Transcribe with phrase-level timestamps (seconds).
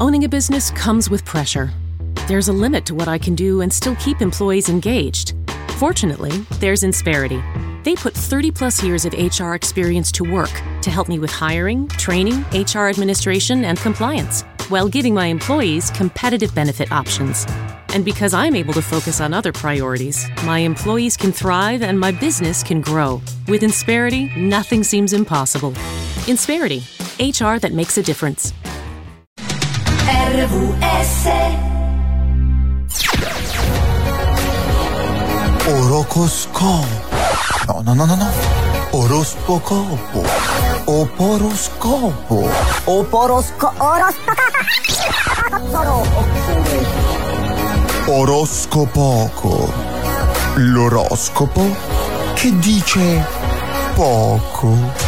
[0.00, 1.72] Owning a business comes with pressure.
[2.28, 5.34] There's a limit to what I can do and still keep employees engaged.
[5.70, 7.42] Fortunately, there's Insperity.
[7.82, 11.88] They put 30 plus years of HR experience to work to help me with hiring,
[11.88, 17.44] training, HR administration, and compliance, while giving my employees competitive benefit options.
[17.88, 22.12] And because I'm able to focus on other priorities, my employees can thrive and my
[22.12, 23.20] business can grow.
[23.48, 25.72] With Insperity, nothing seems impossible.
[26.28, 26.84] Insperity,
[27.18, 28.52] HR that makes a difference.
[30.38, 31.26] RVS
[35.66, 36.86] Orocoscopo.
[37.66, 38.30] No, no, no, no, no.
[38.92, 39.98] Oroscopo.
[40.84, 42.48] Oporoscopo.
[42.84, 43.72] Oporosco...
[48.06, 49.72] Oroscopoco.
[50.54, 51.66] L'oroscopo
[52.34, 53.26] che dice
[53.96, 55.07] poco.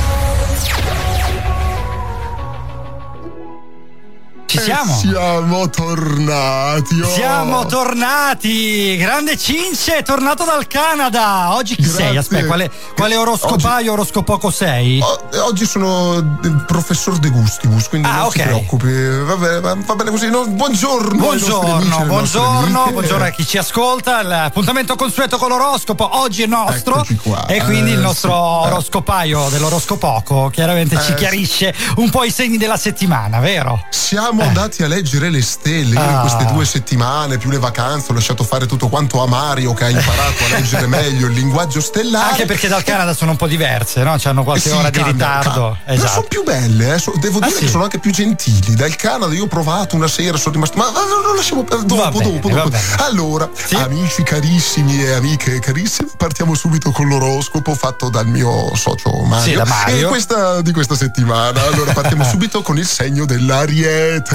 [4.60, 4.94] Siamo?
[4.94, 7.00] Siamo tornati.
[7.00, 7.08] oh.
[7.08, 8.96] Siamo tornati!
[8.96, 11.54] Grande Cince, è tornato dal Canada!
[11.54, 12.04] Oggi chi Grazie.
[12.06, 12.16] sei?
[12.16, 15.00] Aspetta, quale, quale oroscopaio, oroscopoco sei?
[15.00, 18.32] O- Oggi sono il professor De Gustibus, quindi Ah, non ok.
[18.32, 18.92] si preoccupi.
[19.24, 20.28] Va bene, va- bene così.
[20.30, 21.18] No, buongiorno.
[21.18, 24.22] nostri amici, Buongiorno, buongiorno, buongiorno a chi ci ascolta.
[24.22, 27.04] L'appuntamento consueto con l'oroscopo oggi è nostro.
[27.48, 28.68] E quindi Eh, il nostro sì.
[28.68, 28.72] Eh.
[28.72, 33.84] oroscopaio dell'oroscopoco chiaramente ci Eh, chiarisce un po' i segni della settimana, vero?
[33.90, 36.20] Siamo andati a leggere le stelle io in Ah.
[36.20, 39.88] queste due settimane, più le vacanze, ho lasciato fare tutto quanto a Mario che ha
[39.90, 42.30] imparato a leggere meglio il linguaggio stellare.
[42.30, 44.16] Anche perché dal Canada sono un po' diverse, no?
[44.18, 45.76] C'hanno qualche Sì, ora di cambia, ritardo.
[45.76, 45.94] cambia.
[45.94, 46.08] Esatto.
[46.12, 47.64] sono più belle, eh, so- devo Ah, dire sì?
[47.64, 48.74] che sono anche più gentili.
[48.74, 50.76] Dal Canada io ho provato una sera, sono rimasto.
[50.76, 52.76] Ma lo lasciamo per dopo, Va dopo, dopo.
[52.98, 53.74] Allora, Sì?
[53.76, 59.44] amici carissimi e amiche carissime, partiamo subito con l'oroscopo fatto dal mio socio Mario.
[59.44, 60.06] Sì, da Mario.
[60.06, 61.62] E questa, di questa settimana.
[61.62, 64.29] Allora, partiamo subito con il segno dell'Ariete.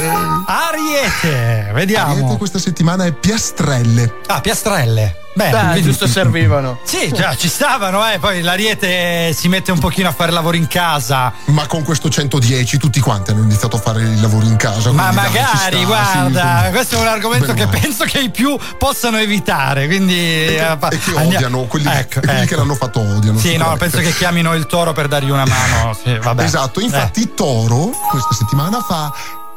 [0.45, 2.11] Ariete, vediamo.
[2.11, 4.21] Ariete questa settimana è piastrelle.
[4.27, 5.19] Ah, piastrelle.
[5.35, 6.79] Bene, Dai, vedi- giusto servivano.
[6.85, 8.19] Sì, già, ci stavano, eh.
[8.19, 11.33] Poi l'Ariete si mette un pochino a fare lavoro in casa.
[11.47, 14.91] Ma con questo 110 tutti quanti hanno iniziato a fare i lavori in casa.
[14.93, 17.79] Ma quindi dai, magari, sta, guarda, sì, questo è un argomento che male.
[17.79, 19.87] penso che i più possano evitare.
[19.87, 20.15] Quindi.
[20.55, 22.47] eh, fa- e che odiano, quelli, Ecco, quelli ecco.
[22.47, 23.37] che l'hanno fatto odiano.
[23.37, 25.93] Sì, no, penso che chiamino il toro per dargli una mano.
[26.01, 26.43] Sì, vabbè.
[26.43, 29.11] Esatto, infatti Eh, Toro questa settimana fa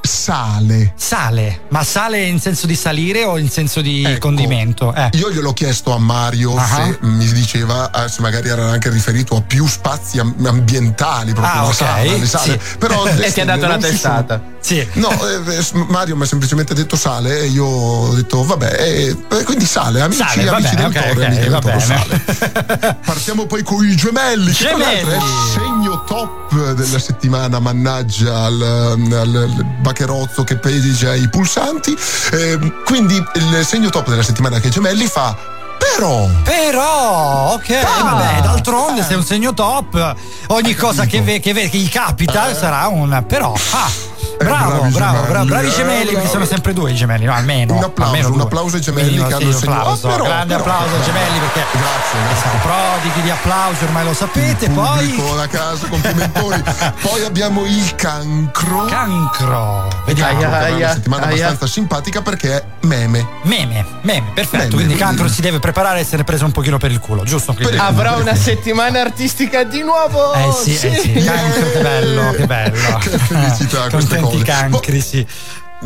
[0.08, 0.92] sale.
[0.96, 4.18] sale, ma sale in senso di salire o in senso di Ecco.
[4.28, 4.92] condimento?
[4.94, 5.10] Eh.
[5.12, 6.66] Io gliel'ho chiesto a Mario Ah.
[6.66, 11.52] se mi diceva eh, se magari era anche riferito a più spazi am- ambientali, proprio
[11.54, 12.58] Ah, la ok, sala, sì.
[12.78, 14.42] Però E ti ha dato una sono- testata.
[14.60, 14.86] Sì.
[14.94, 19.16] No, eh, eh, Mario mi ha semplicemente detto sale e io ho detto vabbè, eh,
[19.30, 22.96] eh, quindi sale, amici, Sale, amici bene, del ok, Toro, ok, amiche del sale.
[23.04, 25.52] Partiamo poi con i gemelli, che tra l'altro è il Gemelli.
[25.52, 29.64] segno top della settimana, mannaggia al, al- al
[29.98, 31.96] bacherozzo che peggia i pulsanti.
[32.32, 35.36] Eh, quindi il segno top della settimana che gemelli fa
[35.78, 36.28] però.
[36.44, 38.02] Però, ok, Ah.
[38.02, 40.14] vabbè, d'altronde se è un segno top,
[40.48, 43.52] ogni cosa che, ve- che, ve- che gli capita sarà un però.
[43.72, 43.90] Ah,
[44.38, 46.28] bravo, bravi bravo, bravo, bravi eh, gemelli, bravi.
[46.28, 47.74] sono sempre due i gemelli, no, almeno.
[47.76, 50.08] Un applauso, almeno un applauso ai gemelli Minimo, che hanno sì, il un segno- applauso,
[50.08, 52.40] Ah, però, grande però, applauso ai gemelli perché Grazie, grazie.
[52.42, 54.70] siamo prodighi di applausi, ormai lo sapete.
[54.70, 56.62] Poi Pubblico da casa, complimentoni.
[57.02, 58.84] Poi abbiamo il cancro.
[58.86, 60.38] cancro, vediamo.
[60.38, 60.46] Aia.
[60.46, 61.34] È una Aia, settimana aia.
[61.46, 63.26] abbastanza simpatica perché è meme.
[63.42, 63.67] Meme,
[64.02, 64.56] meme, perfetto.
[64.58, 67.52] Meme, quindi cancro si deve preparare a essere preso un pochino per il culo, giusto?
[67.54, 70.32] Quindi- Avrà una settimana artistica di nuovo.
[70.34, 72.98] Eh sì, eh sì, cancro, che bello, che bello.
[72.98, 74.44] Che felicità queste Contenti cose.
[74.44, 75.26] cancri, sì.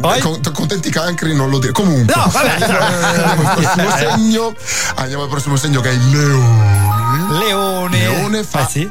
[0.01, 0.21] Poi?
[0.21, 1.73] Con- contenti cancri non lo dire.
[1.73, 2.15] Comunque.
[2.17, 4.55] No, vabbè, andiamo al prossimo segno.
[4.95, 7.39] Andiamo al prossimo segno che è il leone.
[7.45, 7.99] Leone.
[7.99, 8.91] Leone fa Eh sì.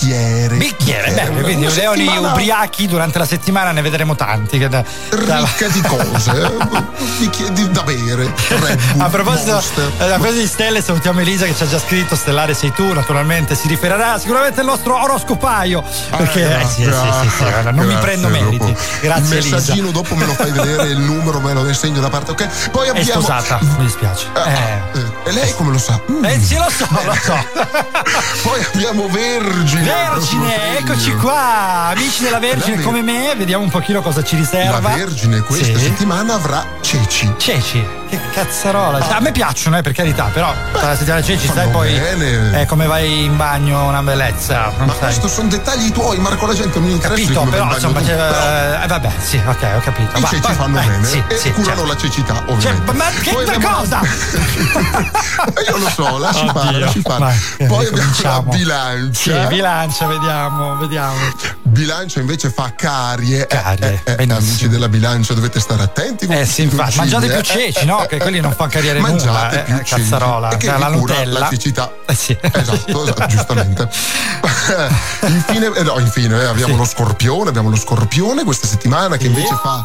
[0.00, 0.56] Bicchiere.
[0.56, 4.58] Bicchiere, quindi una leoni ubriachi durante la settimana ne vedremo tanti.
[4.58, 4.84] Che da-
[5.24, 6.82] da- Ricca di cose, eh,
[7.18, 8.32] bicchieri di- da bere.
[8.58, 9.58] Bull, A proposito,
[9.98, 12.92] eh, a proposito di stelle, salutiamo Elisa che ci ha già scritto Stellare sei tu,
[12.92, 15.82] naturalmente si riferirà sicuramente al nostro oroscopaio.
[16.16, 16.90] Perché Ah, eh, sì, sì,
[17.22, 18.58] sì, sì, guarda, non mi prendo meriti.
[18.58, 18.76] dopo.
[19.00, 19.56] Grazie Il Elisa.
[19.56, 22.70] messaggino dopo me lo fai vedere, il numero me lo segno da parte, ok?
[22.70, 23.10] Poi È abbiamo.
[23.20, 24.26] sposata, mi dispiace.
[24.32, 24.98] Ah, Eh.
[24.98, 26.00] eh, e lei come lo sa?
[26.10, 26.24] Mm.
[26.24, 27.32] Eh sì, lo so, lo so.
[28.42, 29.83] Poi abbiamo Vergine.
[29.84, 34.34] Vergine, eccoci qua, amici della Vergine La Ver- come me, vediamo un pochino cosa ci
[34.36, 34.88] La riserva.
[34.94, 35.78] Vergine questa Sì.
[35.78, 37.30] settimana avrà ceci.
[37.36, 39.06] Ceci, che cazzarola.
[39.06, 42.62] A me piacciono, eh, per carità, però la settimana ceci, sai poi bene.
[42.62, 44.72] eh, come vai in bagno una bellezza.
[44.78, 44.98] Ma sai.
[45.00, 47.20] questo sono dettagli tuoi, Marco, la gente non mi interessa.
[47.22, 48.06] capito, però insomma, tu.
[48.06, 50.16] Però eh, vabbè, sì, ok, ho capito.
[50.16, 51.86] I Va, ceci vai, fanno vai, bene sì, e sì, curano certo.
[51.92, 52.92] la cecità, Cioè, ovviamente.
[52.94, 54.00] ma che Poi abbiamo- cosa?
[55.68, 56.60] Io lo so, lasci Oddio.
[56.60, 57.36] fare, lasci fare.
[57.58, 59.40] Eh, Poi abbiamo la bilancia.
[59.42, 59.72] Sì, bilancia.
[59.74, 61.14] Bilancia, vediamo, vediamo.
[61.62, 63.46] Bilancia invece fa carie.
[63.46, 64.38] Carie, Eh, eh, benissimo.
[64.48, 66.26] amici della bilancia dovete stare attenti.
[66.26, 67.32] Eh sì, infatti, mangiate eh.
[67.32, 68.06] più ceci, no?
[68.08, 69.94] Che quelli non fanno carriere nulla, Mangiate eh, più eh, ceci.
[70.02, 71.38] cazzarola, E che la Nutella.
[71.40, 71.92] La cecità.
[72.06, 72.36] Eh sì.
[72.40, 73.88] Esatto, esatto, giustamente.
[75.26, 76.78] infine, eh, no, infine eh, abbiamo Sì.
[76.78, 79.84] lo scorpione, abbiamo lo scorpione questa settimana che invece fa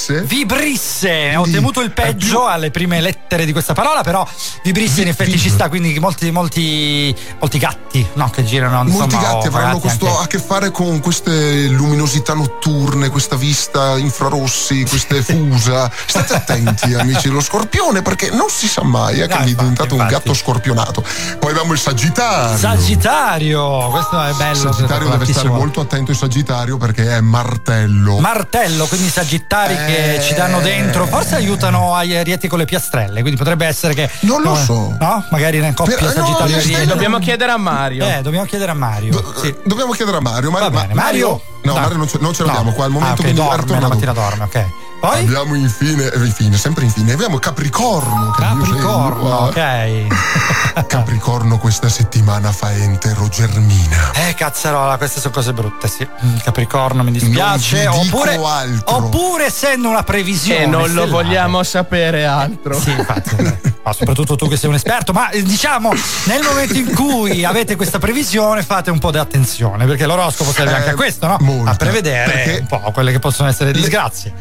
[0.00, 0.22] vibrisse.
[0.22, 4.26] Vibrisse, ho temuto il peggio alle prime lettere di questa parola, però
[4.62, 9.18] vibrisse in effetti ci sta, quindi molti, molti, molti gatti, no, che girano, insomma, Molti
[9.18, 15.22] gatti avranno questo anche- a che fare con queste luminosità notturne, questa vista infrarossi, queste
[15.22, 15.90] fusa.
[16.06, 19.48] State attenti, amici dello scorpione, perché non si sa mai eh, che No, vi è
[19.50, 20.14] infatti, diventato un infatti.
[20.22, 21.04] gatto scorpionato.
[21.38, 22.56] Poi abbiamo il Sagittario.
[22.56, 24.54] Sagittario, questo è bello.
[24.72, 28.18] Sagittario deve stare molto attento il Sagittario perché è martello.
[28.18, 30.20] Martello, quindi sagittari che Eh.
[30.20, 34.08] ci danno dentro, forse aiutano agli arieti con le piastrelle, quindi potrebbe essere che...
[34.20, 34.96] Non lo no, so.
[34.98, 35.24] No?
[35.30, 36.72] Magari in coppia Per- no, sagittario io arieti.
[36.74, 38.04] stai- Dobbiamo chiedere a Mario.
[38.06, 39.10] Eh, dobbiamo chiedere a Mario.
[39.12, 39.54] Do- sì.
[39.64, 40.50] Dobbiamo chiedere a Mario.
[40.50, 41.40] Mario, Va bene, ma- Mario?
[41.62, 42.74] No, Mario non ce, non ce l'abbiamo No.
[42.74, 43.10] qua al momento.
[43.12, 44.66] Ah, ok, quindi dorme, la mattina dorme, ok.
[45.00, 45.20] Poi?
[45.20, 48.32] Abbiamo infine, eh, infine, sempre infine, abbiamo Capricorno.
[48.36, 50.06] Capricorno, ok.
[50.86, 54.12] Capricorno questa settimana fa entero germina.
[54.12, 56.06] Eh, cazzarola, queste sono cose brutte, sì.
[56.24, 57.84] Mm, Capricorno mi dispiace.
[57.84, 58.96] Non vi dico oppure, altro.
[58.96, 60.64] oppure essendo una previsione.
[60.64, 61.10] E non lo stellare.
[61.10, 62.78] vogliamo sapere altro.
[62.78, 63.68] Sì, infatti.
[63.82, 65.90] Ma soprattutto tu che sei un esperto, ma eh, diciamo
[66.24, 70.72] nel momento in cui avete questa previsione fate un po' di attenzione, perché l'oroscopo serve
[70.72, 71.38] Eh, anche a questo, no?
[71.40, 74.34] molta, a prevedere un po' quelle che possono essere disgrazie.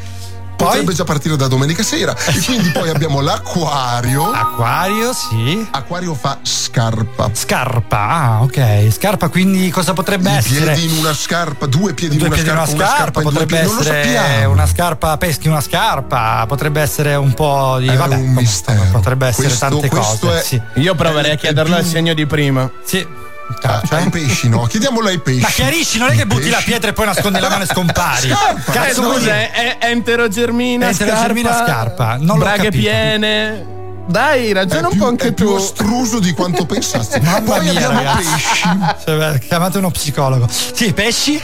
[0.59, 2.13] Potrebbe Poi già partire da domenica sera.
[2.25, 4.29] E quindi poi abbiamo l'Aquario.
[4.29, 5.65] Acquario, sì.
[5.71, 7.29] Acquario fa scarpa.
[7.33, 8.87] Scarpa, ah, ok.
[8.91, 10.73] Scarpa, quindi cosa potrebbe I essere?
[10.73, 13.29] piedi in una scarpa, due piedi in Due una piedi in scarpa, una scarpa, in
[13.29, 13.65] due potrebbe piedi.
[13.67, 14.51] Non lo essere sappiamo.
[14.51, 17.87] una scarpa, peschi una scarpa, potrebbe essere un po' di.
[17.87, 18.83] È vabbè, un mistero.
[18.91, 20.39] Potrebbe essere Questo- tante questo cose.
[20.39, 20.61] è- Sì.
[20.75, 22.69] Io proverei È- a chiederlo al segno di prima.
[22.83, 23.27] sì.
[23.63, 23.99] Ah, Cioè?
[24.01, 24.63] ai pesci, no?
[24.63, 25.41] Chiediamolo ai pesci.
[25.41, 28.29] Ma chiarisci, non è che butti la pietra e poi nascondi la mano e scompari.
[28.29, 28.71] Scarpa.
[28.71, 29.51] Eh, Cazzo dire?
[29.51, 33.77] è, è enterogermina, Enterogermina scarpa, scarpa, non braghe piene.
[34.07, 35.53] Dai, È ragiona un più, po' è anche più tu.
[35.55, 37.19] astruso di quanto pensassi.
[37.21, 38.23] Mamma Poi mia, ragazzi.
[38.31, 38.69] pesci.
[39.05, 40.47] Cioè, chiamate uno psicologo.
[40.49, 41.39] Sì, pesci?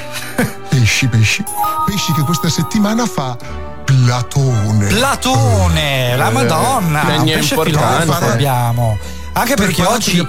[0.70, 1.44] Pesci, pesci.
[1.86, 3.38] Pesci che questa settimana fa
[3.86, 4.88] Platone.
[4.88, 7.02] Platone, la Madonna.
[7.18, 8.02] Un pesce importante.
[8.04, 8.98] filosofo abbiamo.
[9.38, 10.22] Anche Per perché parlarci oggi a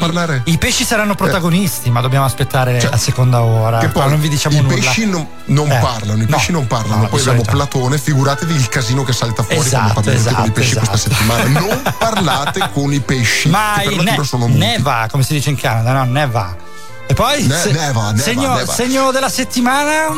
[0.46, 3.78] i, i pesci saranno protagonisti, ma dobbiamo aspettare Cioè, la seconda ora.
[3.78, 4.74] Che poi non vi diciamo i nulla.
[4.74, 6.36] pesci non, non Eh, parlano, i no.
[6.36, 7.02] pesci non parlano.
[7.02, 7.56] No, Poi abbiamo solito.
[7.56, 10.94] Platone, figuratevi il casino che salta fuori Esatto, quando parlerete con i esatto, pesci questa
[10.94, 11.14] esatto.
[11.14, 11.60] settimana.
[11.60, 13.42] Non parlate con i pesci.
[13.44, 14.58] che Mai per natura ne- sono muti.
[14.58, 16.04] neva, come si dice in Canada, no?
[16.10, 16.56] Neva.
[17.08, 17.44] E poi?
[17.46, 18.72] Ne- neva, neva, segno, neva.
[18.72, 20.10] segno della settimana?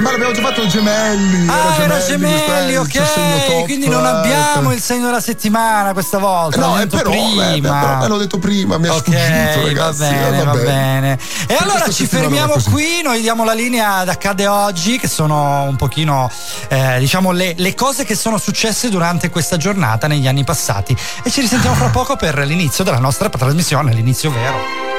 [0.00, 1.46] Ma l'abbiamo già fatto gemelli.
[1.46, 3.46] Ah, era gemelli, è ok.
[3.46, 6.58] top, Quindi non eh, abbiamo il segno della settimana questa volta.
[6.58, 7.52] No, l'ho eh, però, prima.
[7.52, 9.98] eh, però me l'ho detto prima, mi ha Ok, sfuggito, ragazzi.
[10.00, 10.64] va bene, eh, va vabbè.
[10.64, 11.18] bene.
[11.46, 15.08] E allora questa ci fermiamo va qui, noi diamo la linea ad accade oggi, che
[15.08, 16.30] sono un pochino,
[16.68, 20.96] eh, diciamo, le, le cose che sono successe durante questa giornata negli anni passati.
[21.22, 24.91] E ci risentiamo fra poco per l'inizio della nostra trasmissione, l'inizio vero.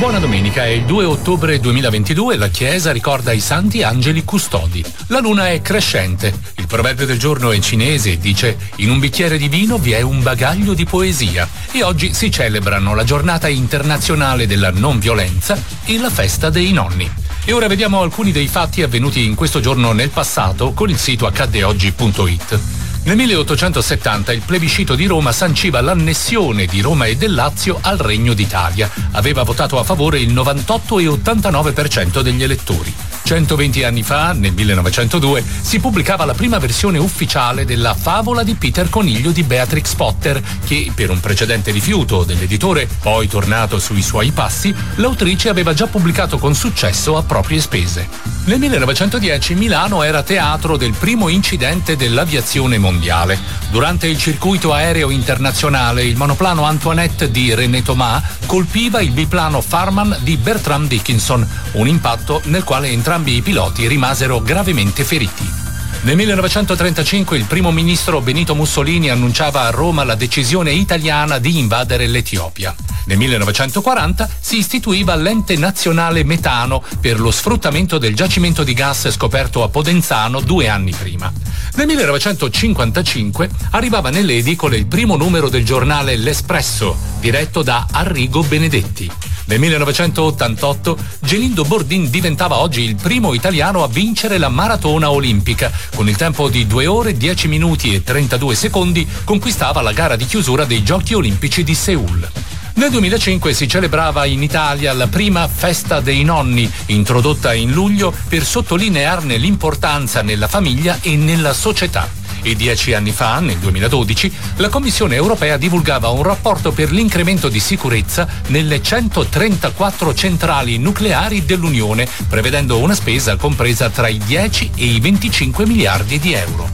[0.00, 4.82] Buona domenica, è il 2 ottobre 2022 la Chiesa ricorda i santi angeli custodi.
[5.08, 6.32] La luna è crescente.
[6.56, 10.00] Il proverbio del giorno è cinese e dice in un bicchiere di vino vi è
[10.00, 11.46] un bagaglio di poesia.
[11.70, 17.08] E oggi si celebrano la giornata internazionale della non violenza e la festa dei nonni.
[17.44, 21.26] E ora vediamo alcuni dei fatti avvenuti in questo giorno nel passato con il sito
[21.26, 22.58] accaddeoggi.it.
[23.02, 28.34] Nel 1870 il plebiscito di Roma sanciva l'annessione di Roma e del Lazio al Regno
[28.34, 28.90] d'Italia.
[29.12, 32.94] Aveva votato a favore il 98,89% degli elettori.
[33.30, 38.88] 120 anni fa, nel 1902, si pubblicava la prima versione ufficiale della favola di Peter
[38.88, 44.74] Coniglio di Beatrix Potter, che, per un precedente rifiuto dell'editore, poi tornato sui suoi passi,
[44.96, 48.08] l'autrice aveva già pubblicato con successo a proprie spese.
[48.46, 53.38] Nel 1910 Milano era teatro del primo incidente dell'aviazione mondiale.
[53.70, 60.16] Durante il circuito aereo internazionale, il monoplano Antoinette di René Thomas colpiva il biplano Farman
[60.22, 65.68] di Bertram Dickinson, un impatto nel quale entrambi i piloti rimasero gravemente feriti.
[66.02, 72.06] Nel 1935 il primo ministro Benito Mussolini annunciava a Roma la decisione italiana di invadere
[72.06, 72.74] l'Etiopia.
[73.04, 79.62] Nel 1940 si istituiva l'ente nazionale metano per lo sfruttamento del giacimento di gas scoperto
[79.62, 81.30] a Podenzano due anni prima.
[81.74, 89.10] Nel 1955 arrivava nelle edicole il primo numero del giornale L'Espresso, diretto da Arrigo Benedetti.
[89.50, 95.72] Nel 1988 Gelindo Bordin diventava oggi il primo italiano a vincere la maratona olimpica.
[95.96, 100.24] Con il tempo di 2 ore 10 minuti e 32 secondi conquistava la gara di
[100.24, 102.30] chiusura dei Giochi Olimpici di Seul.
[102.74, 108.44] Nel 2005 si celebrava in Italia la prima festa dei nonni, introdotta in luglio per
[108.44, 115.14] sottolinearne l'importanza nella famiglia e nella società e dieci anni fa, nel 2012, la Commissione
[115.14, 122.94] europea divulgava un rapporto per l'incremento di sicurezza nelle 134 centrali nucleari dell'Unione, prevedendo una
[122.94, 126.68] spesa compresa tra i 10 e i 25 miliardi di euro.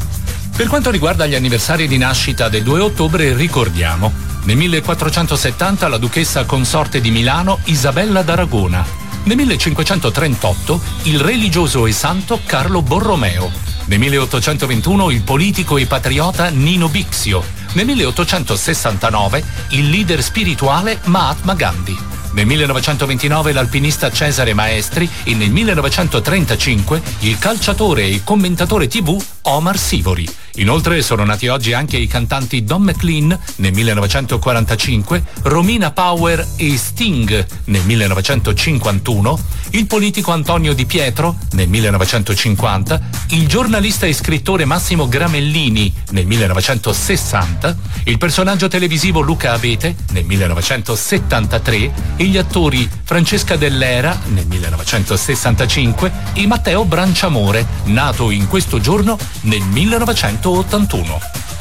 [0.56, 4.11] Per quanto riguarda gli anniversari di nascita del 2 ottobre, ricordiamo.
[4.44, 8.85] Nel 1470 la duchessa consorte di Milano Isabella d'Aragona.
[9.25, 13.65] Nel 1538 il religioso e santo Carlo Borromeo.
[13.86, 17.42] Nel 1821 il politico e patriota Nino Bixio.
[17.74, 21.96] Nel 1869 il leader spirituale Mahatma Gandhi.
[22.32, 29.16] Nel 1929 l'alpinista Cesare Maestri e nel 1935 il calciatore e commentatore tv
[29.48, 30.28] Omar Sivori.
[30.56, 37.46] Inoltre sono nati oggi anche i cantanti Don McLean nel 1945, Romina Power e Sting
[37.64, 39.38] nel 1951,
[39.70, 43.00] il politico Antonio Di Pietro nel 1950,
[43.30, 51.92] il giornalista e scrittore Massimo Gramellini nel 1960, il personaggio televisivo Luca Abete nel 1973
[52.16, 59.62] e gli attori Francesca Dell'Era nel 1965 e Matteo Branciamore, nato in questo giorno nel
[59.62, 61.20] 1981.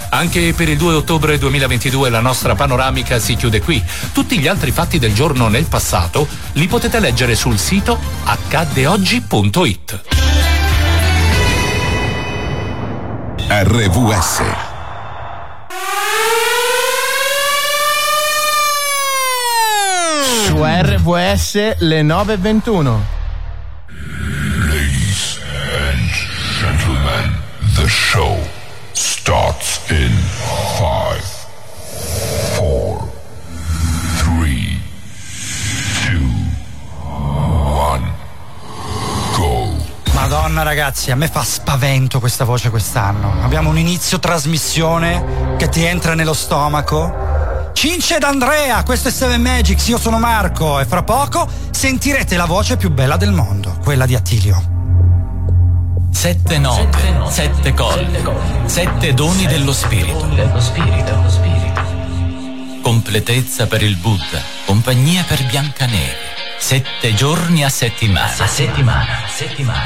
[0.09, 3.83] Anche per il 2 ottobre 2022 la nostra panoramica si chiude qui.
[4.13, 10.01] Tutti gli altri fatti del giorno nel passato li potete leggere sul sito accaddeoggi.it.
[13.47, 14.41] RVS
[20.45, 23.14] Su RVS le 9.21.
[27.75, 28.37] the show
[28.93, 30.11] starts in
[30.77, 31.23] five,
[32.55, 33.11] four,
[34.17, 34.79] three,
[36.05, 36.25] two,
[36.93, 38.13] one,
[39.35, 39.75] go.
[40.13, 43.43] Madonna ragazzi, a me fa spavento questa voce quest'anno.
[43.43, 47.71] Abbiamo un inizio trasmissione che ti entra nello stomaco.
[47.73, 52.45] Cince ed Andrea, questo è Seven Magics, io sono Marco e fra poco sentirete la
[52.45, 54.74] voce più bella del mondo, quella di Attilio.
[56.15, 58.23] Sette note, sette colle,
[58.65, 60.25] sette doni dello spirito.
[62.81, 66.15] Completezza per il Buddha, compagnia per Biancaneve.
[66.57, 68.31] Sette giorni a settimana.
[68.37, 69.85] A settimana, settimana.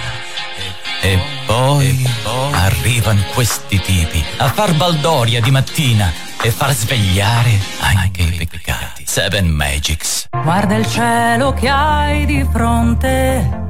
[1.01, 2.07] E poi,
[2.51, 9.03] arrivano questi tipi a far baldoria di mattina e far svegliare anche i peccati.
[9.05, 10.27] Seven Magics.
[10.43, 13.67] Guarda il cielo che hai di fronte.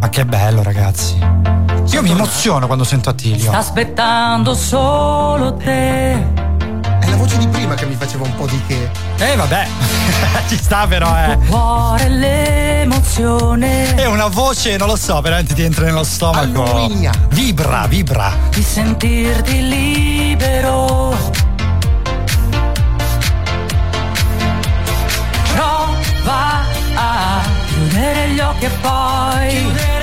[0.00, 1.48] Ma che bello ragazzi.
[1.90, 3.48] Io mi emoziono quando sento Attilio.
[3.48, 6.12] Sta aspettando solo te.
[6.12, 8.90] È la voce di prima che mi faceva un po' di che.
[9.18, 9.66] Eh vabbè,
[10.48, 11.38] ci sta però eh.
[11.48, 16.62] Cuore l'emozione È una voce, non lo so, veramente ti entra nello stomaco.
[16.62, 17.10] Alluminia.
[17.30, 18.32] Vibra, vibra.
[18.50, 21.16] di sentirti libero.
[25.54, 26.60] Prova
[26.94, 29.97] a chiudere gli occhi e poi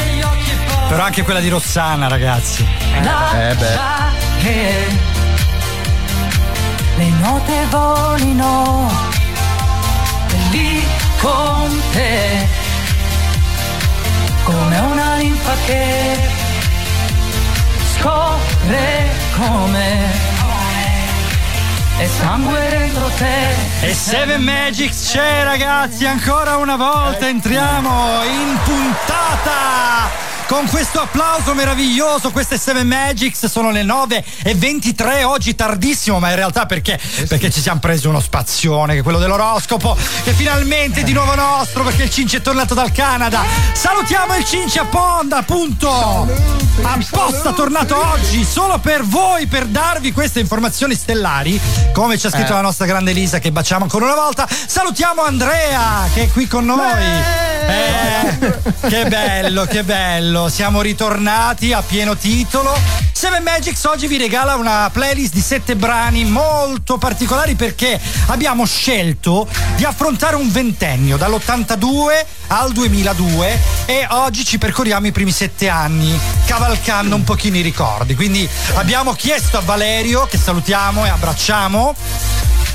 [0.95, 2.65] Però anche quella di Rossana, ragazzi.
[2.93, 3.77] Eh beh.
[4.39, 4.87] che
[6.95, 8.89] le note volino
[10.51, 10.81] lì
[11.19, 12.47] con te
[14.43, 16.17] come una linfa che
[17.97, 20.33] scorre come
[21.97, 30.14] e sangue dentro te E Seven Magics c'è ragazzi, ancora una volta entriamo in puntata
[30.47, 32.31] con questo applauso meraviglioso.
[32.31, 36.99] Queste Seven Magics sono le 9 e 23 oggi tardissimo, ma in realtà perché?
[37.27, 41.35] Perché ci siamo presi uno spazione, che è quello dell'oroscopo, che finalmente è di nuovo
[41.35, 43.43] nostro perché il Cinci è tornato dal Canada.
[43.73, 46.27] Salutiamo il Cinci a Ponda, appunto.
[46.81, 51.59] Apposta tornato oggi solo per voi, per darvi queste informazioni stellari.
[51.93, 54.47] Come ci ha scritto la nostra grande Elisa, che baciamo ancora una volta.
[54.47, 57.03] Salutiamo Andrea, che è qui con noi.
[57.67, 60.35] Eh, che bello, che bello.
[60.50, 62.74] Siamo ritornati a pieno titolo.
[63.25, 69.48] Seven Magics oggi vi regala una playlist di sette brani molto particolari perché abbiamo scelto
[69.77, 76.15] di affrontare un ventennio dall'82 al 2002 e oggi ci percorriamo i primi sette anni
[76.46, 78.13] cavalcando un pochino i ricordi.
[78.13, 81.96] Quindi abbiamo chiesto a Valerio, che salutiamo e abbracciamo,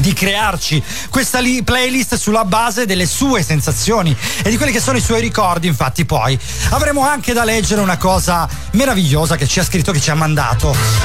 [0.00, 4.97] di crearci questa li- playlist sulla base delle sue sensazioni e di quelli che sono
[4.97, 5.66] i suoi ricordi.
[5.66, 6.38] Infatti, poi
[6.71, 10.39] avremo anche da leggere una cosa meravigliosa che ci ha scritto, che ci ha mandato.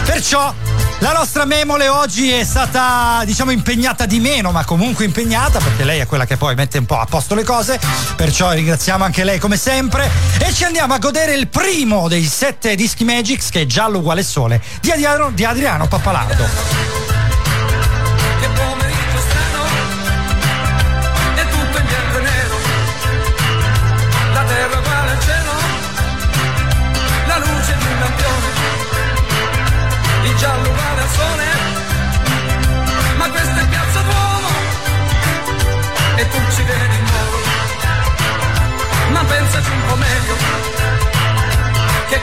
[0.05, 0.53] Perciò
[0.99, 5.99] la nostra memole oggi è stata, diciamo, impegnata di meno, ma comunque impegnata, perché lei
[5.99, 7.77] è quella che poi mette un po' a posto le cose.
[8.15, 10.09] Perciò ringraziamo anche lei come sempre.
[10.39, 14.23] E ci andiamo a godere il primo dei sette dischi Magix, che è Giallo uguale
[14.23, 17.14] sole, di Adriano, di Adriano Pappalardo.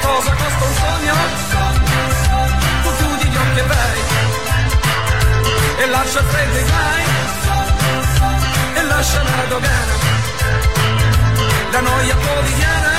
[0.02, 1.14] Cosa costa un sogno?
[2.82, 3.98] Tu chiudi gli occhi e vai.
[5.78, 7.04] E lascia freddo i guai.
[8.74, 9.94] E lascia la dogana.
[11.72, 12.90] La noia quotidiana.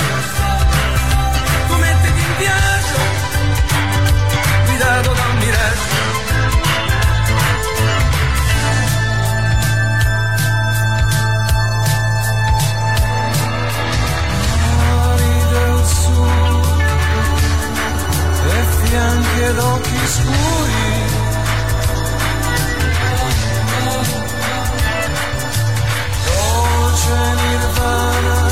[1.67, 2.99] Tu mettiti in viaggio.
[4.65, 5.92] Guidato da un miraggio
[19.43, 21.01] fianchi ed occhi scuri.
[26.25, 28.49] Dolce nirvana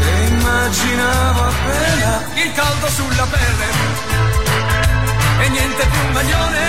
[0.00, 2.24] e immaginavo appena.
[2.34, 3.68] Il caldo sulla pelle
[5.40, 6.60] e niente più maglione.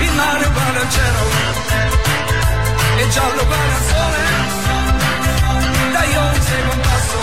[0.00, 1.22] Il mare uguale al cielo
[2.98, 4.46] e giallo uguale al sole.
[5.92, 7.18] Dai io inseguo un passo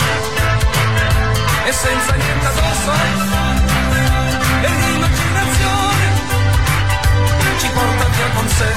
[1.64, 3.45] e senza niente addosso
[8.34, 8.70] con sé.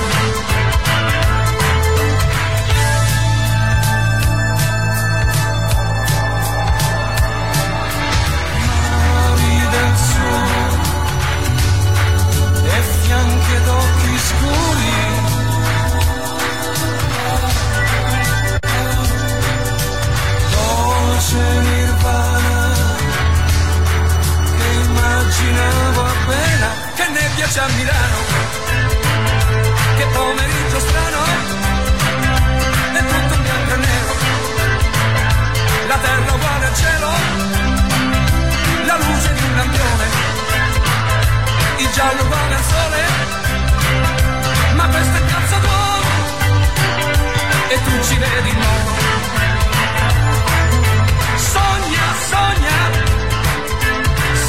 [9.09, 10.79] Mari del sud
[12.65, 14.97] e fianchi ed occhi scuri.
[20.51, 21.37] Dolce
[21.67, 22.59] nirvana
[24.57, 28.48] che immaginavo appena che nebbia c'è a Milano
[30.13, 31.21] pomeriggio strano.
[32.93, 34.13] È tutto in bianco e nero.
[35.87, 37.09] La terra uguale al cielo.
[38.85, 40.05] La luce di un lampione,
[41.77, 43.01] il giallo uguale al sole,
[44.73, 46.07] ma questa è piazza Duomo
[47.69, 48.91] e tu ci vedi nuovo.
[51.35, 52.77] Sogna, sogna,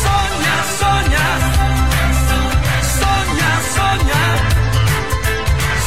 [0.04, 2.10] sogna, sogna, sogna,
[2.98, 4.22] sogna, sogna,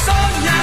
[0.06, 0.63] sognar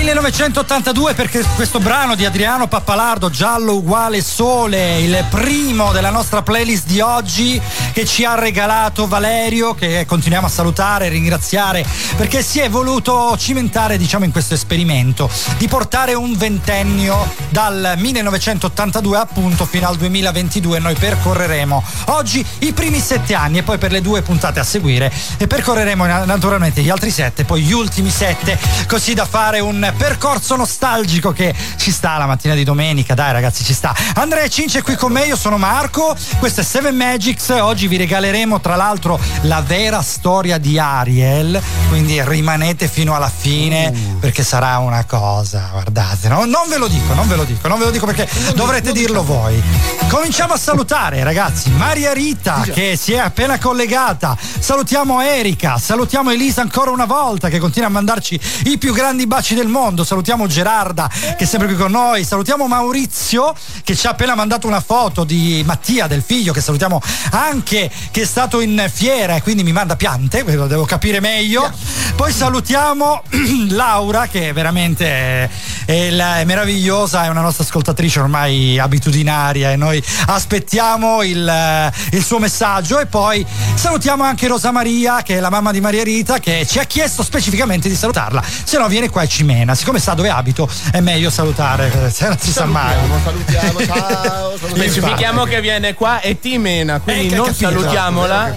[0.00, 6.86] 1982 perché questo brano di Adriano Pappalardo, Giallo uguale sole, il primo della nostra playlist
[6.86, 7.60] di oggi
[7.92, 11.84] che ci ha regalato Valerio, che continuiamo a salutare e ringraziare
[12.16, 19.18] perché si è voluto cimentare diciamo in questo esperimento di portare un ventennio dal 1982
[19.18, 24.00] appunto fino al 2022 noi percorreremo oggi i primi sette anni e poi per le
[24.00, 28.58] due puntate a seguire e percorreremo na- naturalmente gli altri sette poi gli ultimi sette
[28.86, 33.14] così da fare un percorso nostalgico che ci sta la mattina di domenica.
[33.14, 33.94] Dai ragazzi ci sta.
[34.14, 36.16] Andrea Cince qui con me io sono Marco.
[36.38, 37.48] Questo è Seven Magics.
[37.60, 41.60] Oggi vi regaleremo tra l'altro la vera storia di Ariel.
[41.88, 46.44] Quindi rimanete fino alla fine perché sarà una cosa guardate no?
[46.44, 49.24] non ve lo dico non ve lo dico non ve lo dico perché dovrete dirlo
[49.24, 49.62] voi.
[50.08, 54.36] Cominciamo a salutare ragazzi Maria Rita che si è appena collegata.
[54.58, 59.54] Salutiamo Erika salutiamo Elisa ancora una volta che continua a mandarci i più grandi baci
[59.54, 62.24] del mondo salutiamo Gerarda che è sempre qui con noi.
[62.24, 67.00] Salutiamo Maurizio che ci ha appena mandato una foto di Mattia del figlio che salutiamo
[67.30, 71.70] anche che è stato in fiera e quindi mi manda piante lo devo capire meglio.
[72.14, 73.22] Poi salutiamo
[73.70, 75.48] Laura che veramente è,
[75.86, 82.22] è la- è meravigliosa è una nostra ascoltatrice ormai abitudinaria e noi aspettiamo il, il
[82.22, 82.98] suo messaggio.
[82.98, 86.78] E poi salutiamo anche Rosa Maria che è la mamma di Maria Rita che ci
[86.78, 88.42] ha chiesto specificamente di salutarla.
[88.64, 92.10] Se no viene qua e ci mena siccome sa dove abito è meglio salutare eh,
[92.10, 94.52] se non si sa mai Salutiamo, ciao.
[94.52, 94.74] Infatti.
[94.74, 97.68] Specifichiamo che viene qua e ti mena, quindi Eh, non capito.
[97.70, 98.56] salutiamola.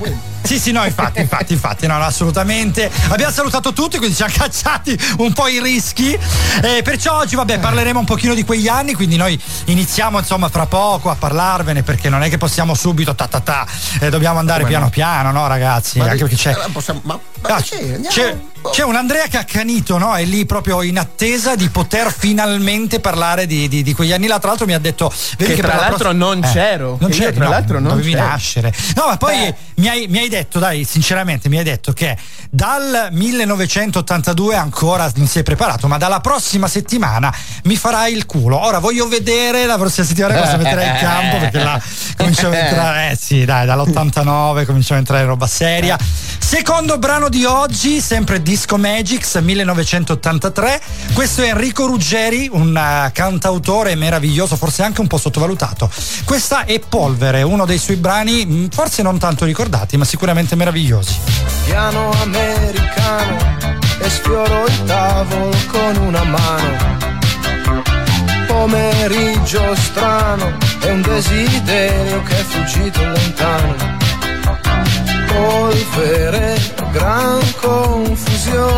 [0.54, 2.90] Sì, Sì, no, infatti, infatti, infatti, no, no, assolutamente.
[3.10, 6.16] Abbiamo salutato tutti, quindi ci hanno cacciati un po' i rischi.
[6.62, 10.68] Eh, perciò oggi, vabbè, parleremo un pochino di quegli anni, quindi noi iniziamo, insomma, fra
[10.68, 13.66] poco a parlarvene, perché non è che possiamo subito ta ta ta,
[14.00, 14.92] eh, dobbiamo andare Come piano no?
[14.92, 15.98] piano, no, ragazzi?
[15.98, 16.56] Ma Anche perché c'è.
[16.72, 18.00] possiamo- ma- ma Ah, c'è,
[18.72, 20.14] c'è un Andrea che ha accanito, no?
[20.16, 24.38] È lì proprio in attesa di poter finalmente parlare di, di- di quegli anni là.
[24.40, 25.12] Tra l'altro mi ha detto.
[25.38, 26.98] vedi Che per tra la l'altro prossima- non Eh, c'ero.
[27.00, 28.26] Non Che c'eri, tra no, l'altro non dovevi c'ero.
[28.28, 28.74] nascere.
[28.96, 29.56] No, ma poi Eh.
[29.76, 32.18] mi hai, mi hai detto, dai, sinceramente, mi hai detto che
[32.50, 38.60] dal 1982 ancora non sei preparato, ma dalla prossima settimana mi farai il culo.
[38.60, 41.82] Ora voglio vedere la prossima settimana cosa metterai in campo perché là
[42.18, 43.12] cominciamo a entrare.
[43.12, 45.98] Eh sì, dai, dall'89 cominciamo a entrare in roba seria.
[46.38, 50.82] Secondo brano di oggi, sempre Disco Magics 1983.
[51.14, 55.90] Questo è Enrico Ruggeri, un eh, cantautore meraviglioso, forse anche un po' sottovalutato.
[56.26, 60.23] Questa è Polvere, uno dei suoi brani, mh, forse non tanto ricordati, ma sicuramente
[60.56, 61.20] meravigliosi.
[61.66, 63.38] piano americano
[64.00, 66.78] e sfioro il tavolo con una mano.
[68.48, 73.76] Pomeriggio strano è un desiderio che è fuggito lontano.
[75.28, 76.58] Polvere,
[76.92, 78.70] gran confusione,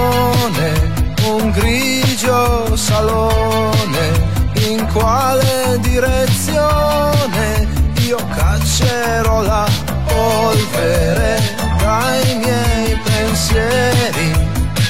[1.28, 4.34] un grigio salone.
[4.68, 7.68] In quale direzione
[8.00, 9.85] io caccerò la
[10.26, 11.38] polvere
[11.78, 14.30] dai miei pensieri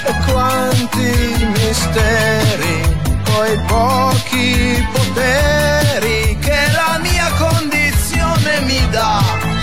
[0.10, 1.12] e quanti
[1.56, 2.76] misteri,
[3.24, 9.54] poi pochi poteri che la mia condizione mi dà.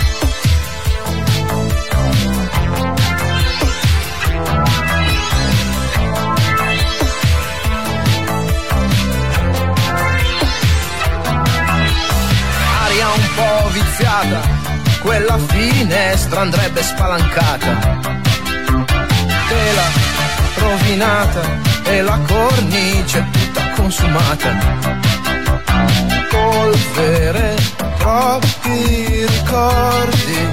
[13.15, 14.72] un po' viziata,
[15.03, 17.99] quella finestra andrebbe spalancata.
[19.47, 19.87] Tela
[20.57, 21.41] rovinata
[21.83, 24.49] e la cornice tutta consumata.
[26.29, 27.55] Polvere,
[27.97, 30.47] troppi ricordi,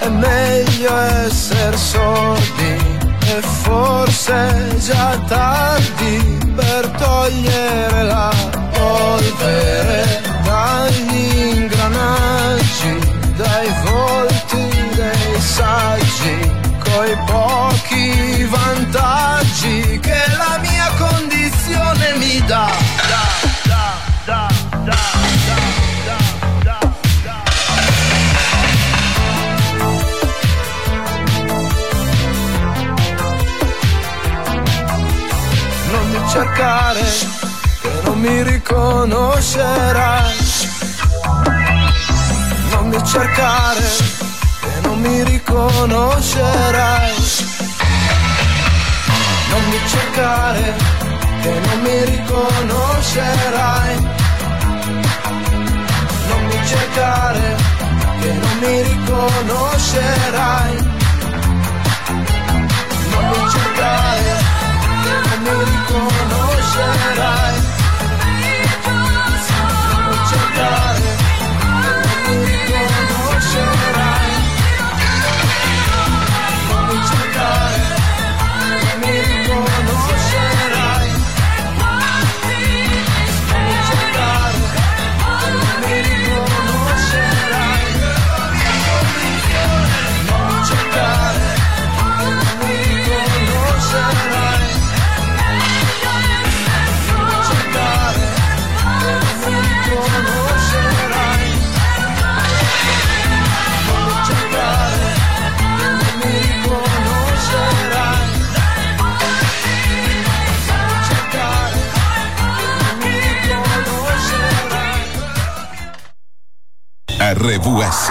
[0.00, 2.96] è meglio essere sordi.
[3.20, 8.32] E forse è già tardi per togliere la
[8.72, 12.57] polvere dagli ingranaggi,
[13.38, 22.68] dai volti dei saggi, coi pochi vantaggi che la mia condizione mi dà.
[23.06, 23.28] Da,
[24.24, 24.48] da,
[36.30, 37.00] cercare,
[37.80, 40.47] che non mi riconoscerai.
[42.88, 43.84] Non mi cercare,
[44.60, 47.12] che non mi riconoscerai.
[49.50, 50.74] Non mi cercare,
[51.42, 53.94] che non mi riconoscerai.
[56.28, 57.56] Non mi cercare,
[58.20, 60.76] che non mi riconoscerai.
[63.10, 64.32] Non mi cercare,
[65.02, 67.54] che non mi riconoscerai.
[69.90, 70.87] Non mi cercare,
[117.30, 118.10] RVS.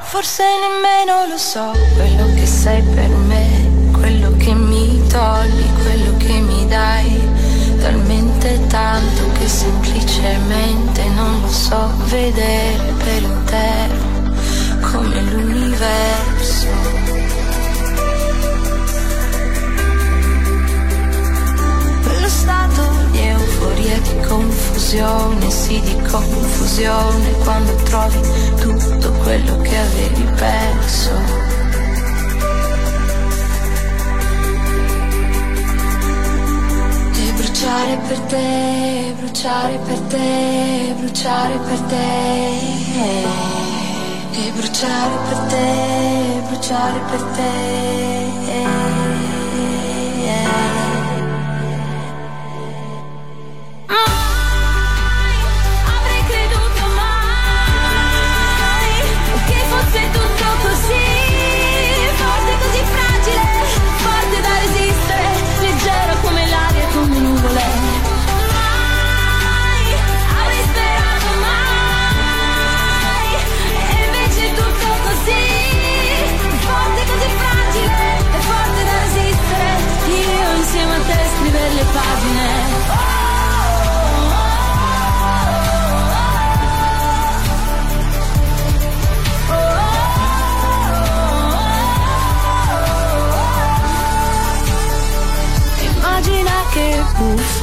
[0.00, 6.32] Forse nemmeno lo so quello che sei per me, quello che mi togli, quello che
[6.40, 7.20] mi dai,
[7.80, 13.94] talmente tanto che semplicemente non lo so vedere per intero,
[14.80, 16.68] come l'universo.
[22.02, 24.20] Quello stato di euforia, di
[24.94, 28.20] confusione, sì di confusione, quando trovi
[28.60, 31.10] tutto quello che avevi perso.
[37.12, 42.02] E bruciare per te, bruciare per te, bruciare per te.
[44.32, 48.23] E bruciare per te, bruciare per te.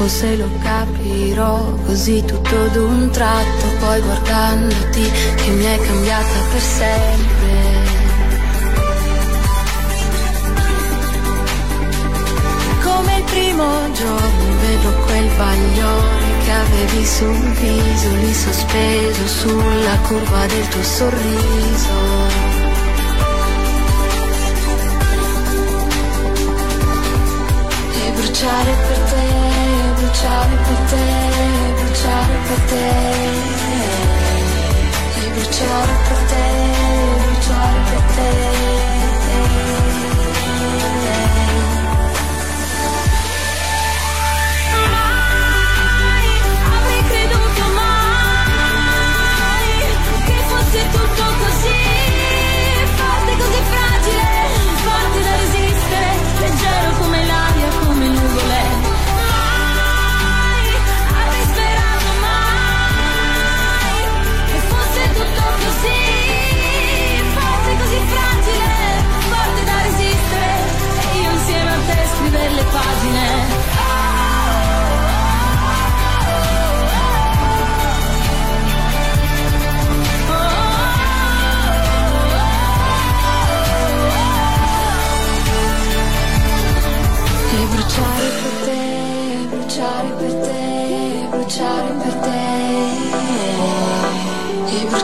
[0.02, 6.62] Buffo se lo capirò così tutto d'un tratto, poi guardandoti che mi hai cambiata per
[6.62, 7.50] sempre.
[12.84, 20.46] Come il primo giorno vedo quel bagliore che avevi sul viso, lì sospeso sulla curva
[20.48, 22.00] del tuo sorriso.
[27.94, 29.21] E bruciare per te,
[30.22, 31.04] bruciare per te,
[31.82, 32.90] bruciare per te.
[35.16, 36.46] E bruciare per te,
[37.24, 38.61] bruciare per te.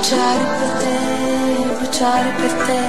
[0.08, 0.96] Bruciare per te,
[1.76, 2.82] bruciare per te.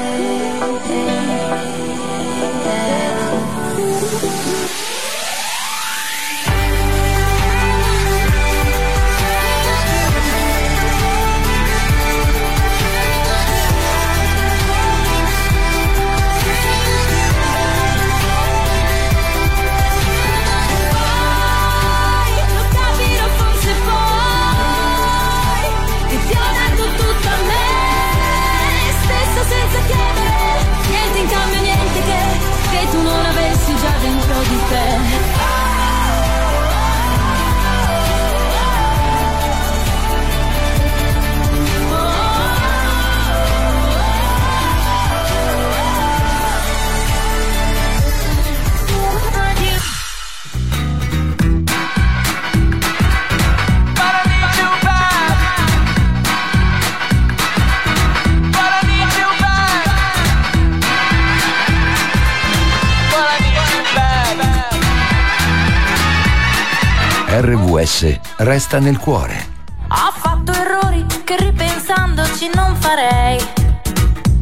[67.88, 69.56] RVS resta nel cuore.
[69.88, 73.40] Ho fatto errori che ripensandoci non farei.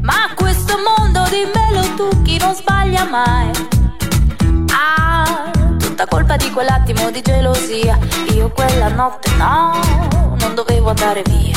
[0.03, 3.51] Ma questo mondo dimmelo tu chi non sbaglia mai.
[4.73, 7.97] Ah, tutta colpa di quell'attimo di gelosia.
[8.35, 9.81] Io quella notte no,
[10.41, 11.57] non dovevo andare via.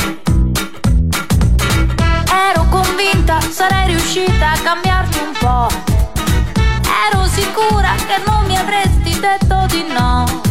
[2.52, 5.68] Ero convinta sarei riuscita a cambiarti un po'.
[7.10, 10.49] Ero sicura che non mi avresti detto di no.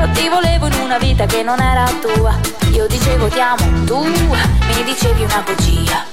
[0.00, 2.34] Io ti volevo in una vita che non era tua.
[2.72, 6.06] Io dicevo ti amo, tu mi dicevi una bugia.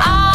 [0.00, 0.27] Ah,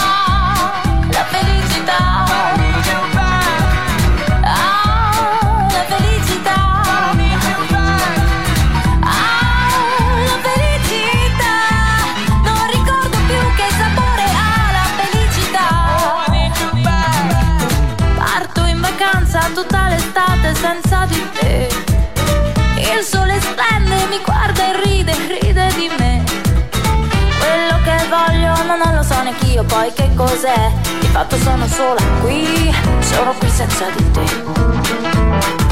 [29.33, 30.71] neanch'io poi che cos'è.
[30.99, 35.62] Di fatto sono sola qui, sono qui senza di te.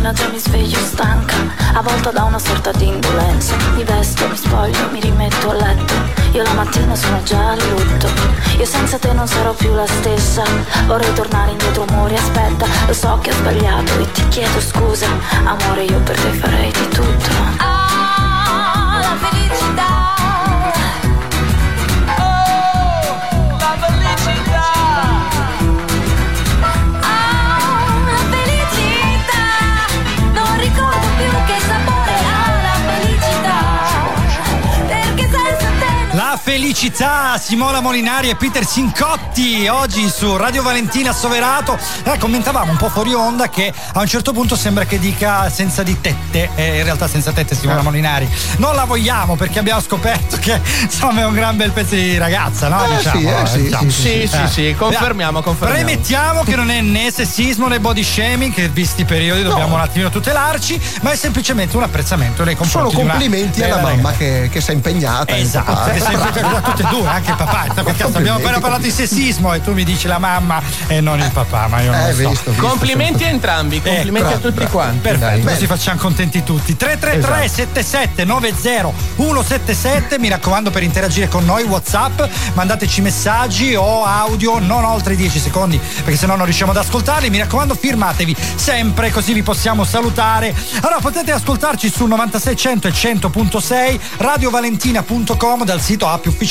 [0.00, 1.36] Mattina già mi sveglio stanca,
[1.74, 3.54] avvolta da una sorta di indolenza.
[3.74, 5.94] Mi vesto, mi spoglio, mi rimetto a letto.
[6.32, 8.08] Io la mattina sono già a lutto.
[8.56, 10.42] Io senza te non sarò più la stessa.
[10.86, 12.66] Vorrei tornare indietro, amore, aspetta.
[12.86, 15.06] Lo so che ho sbagliato e ti chiedo scusa.
[15.44, 17.30] Amore, io per te farei di tutto.
[17.58, 19.99] Ah, la felicità.
[36.70, 41.76] Felicità, Simona Molinari e Peter Sincotti, oggi su Radio Valentina Soverato.
[42.04, 45.82] Eh, commentavamo un po' fuori onda che a un certo punto sembra che dica senza
[45.82, 48.28] di tette, eh, in realtà senza tette Simona Molinari.
[48.58, 52.68] Non la vogliamo perché abbiamo scoperto che insomma è un gran bel pezzo di ragazza,
[52.68, 52.84] no?
[52.84, 53.90] Eh, diciamo, sì, eh, sì, diciamo.
[53.90, 55.84] sì, sì, sì, sì, confermiamo, confermiamo.
[55.84, 59.80] Premettiamo che non è né sessismo né body shaming, che visti i periodi dobbiamo un
[59.80, 64.48] attimino tutelarci, ma è semplicemente un apprezzamento nei Sono confronti una complimenti alla mamma che,
[64.52, 65.36] che si è impegnata.
[65.36, 65.90] Esatto, papà.
[65.90, 66.14] che sei
[66.60, 67.66] tutte e due, anche il papà.
[68.20, 71.66] Abbiamo appena parlato di sessismo e tu mi dici la mamma e non il papà,
[71.68, 72.28] ma io non Eh, lo so.
[72.28, 74.98] visto, visto, Complimenti a entrambi, complimenti a Ecco, tutti quanti.
[74.98, 75.54] Perfetto, dai.
[75.54, 76.76] così facciamo contenti tutti.
[76.76, 78.48] 333 77 90
[79.16, 82.22] 177, mi raccomando per interagire con noi WhatsApp,
[82.54, 87.30] mandateci messaggi o audio non oltre i 10 secondi, perché sennò non riusciamo ad ascoltarli.
[87.30, 90.54] Mi raccomando, firmatevi sempre così vi possiamo salutare.
[90.80, 96.48] Allora potete ascoltarci su 9600 e 100.6 radiovalentina.com dal sito app ufficiale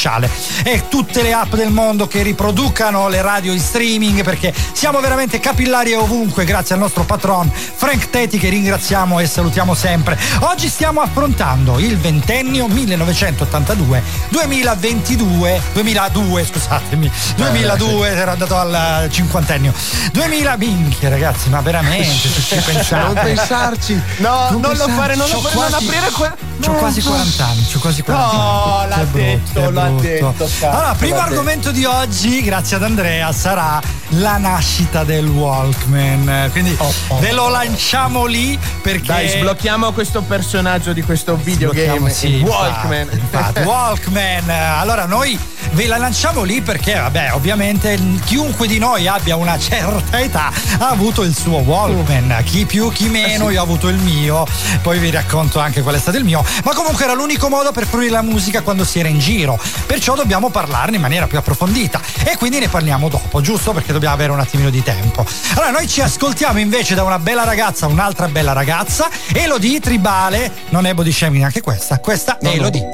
[0.63, 5.41] e tutte le app del mondo che riproducano le radio in streaming perché siamo veramente
[5.41, 10.17] capillari ovunque grazie al nostro patron Frank Teti che ringraziamo e salutiamo sempre.
[10.39, 19.73] Oggi stiamo affrontando il ventennio 1982-2022 2002 scusatemi 2002 era andato al cinquantennio
[20.13, 24.01] 2000 minchia ragazzi ma veramente se ci pensate Non pensarci.
[24.17, 24.93] No, non, lo pensarci.
[24.95, 26.33] fare, non lo C'ho fare, non quasi- aprire quel.
[26.61, 28.89] C'ho quasi 40 anni, c'ho quasi 40 No, anni.
[28.89, 33.81] l'ha Che brutto, detto, l'ha cazzo, Allora, primo argomento di oggi, grazie ad Andrea, sarà
[34.13, 36.49] la nascita del Walkman.
[36.51, 36.77] Quindi
[37.19, 39.07] ve lo lanciamo lì perché.
[39.07, 42.09] Dai, sblocchiamo questo personaggio di questo videogame.
[42.09, 43.09] Sì, infatti, Walkman.
[43.11, 44.49] infatti, Walkman.
[44.49, 45.37] Allora noi
[45.71, 50.89] ve la lanciamo lì perché, vabbè, ovviamente chiunque di noi abbia una certa età ha
[50.89, 52.41] avuto il suo Walkman.
[52.43, 54.45] Chi più, chi meno, io ho avuto il mio.
[54.81, 56.43] Poi vi racconto anche qual è stato il mio.
[56.63, 59.59] Ma comunque era l'unico modo per fruire la musica quando si era in giro.
[59.85, 62.01] Perciò dobbiamo parlarne in maniera più approfondita.
[62.23, 63.71] E quindi ne parliamo dopo, giusto?
[63.71, 65.25] Perché dobbiamo avere un attimino di tempo.
[65.55, 70.51] Allora noi ci ascoltiamo invece da una bella ragazza, un'altra bella ragazza, Elodie Tribale.
[70.69, 71.99] Non è body shaming anche questa.
[71.99, 72.87] Questa è Elodie.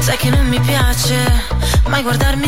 [0.00, 1.44] Sai che non mi piace
[1.88, 2.47] mai guardarmi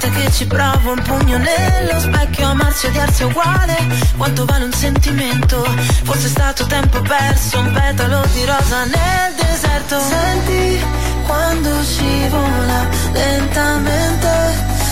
[0.00, 3.76] volta che ci provo un pugno nello specchio Amarsi e odiarsi è uguale.
[4.16, 5.62] Quanto vale un sentimento?
[6.04, 10.00] Forse è stato tempo perso Un petalo di rosa nel deserto.
[10.00, 10.82] Senti
[11.26, 14.28] quando scivola lentamente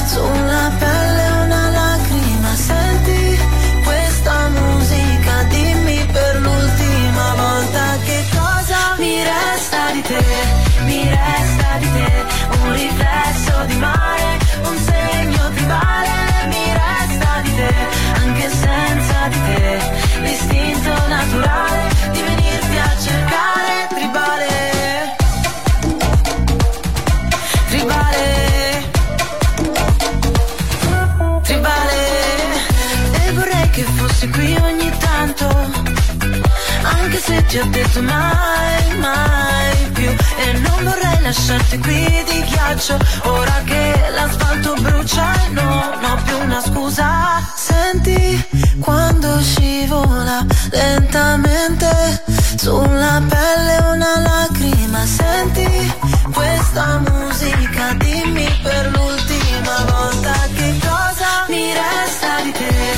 [0.06, 2.54] Sulla pelle una lacrima.
[2.54, 3.38] Senti
[3.84, 10.57] questa musica Dimmi per l'ultima volta Che cosa mi resta di te
[37.48, 42.96] ti ho detto mai, mai più E non vorrei lasciarti qui di ghiaccio.
[43.22, 47.42] Ora che l'asfalto brucia e non ho più una scusa.
[47.56, 48.46] Senti
[48.80, 52.22] quando scivola lentamente
[52.56, 55.06] Sulla pelle una lacrima.
[55.06, 55.92] Senti
[56.32, 62.97] questa musica Dimmi per l'ultima volta Che cosa mi resta di te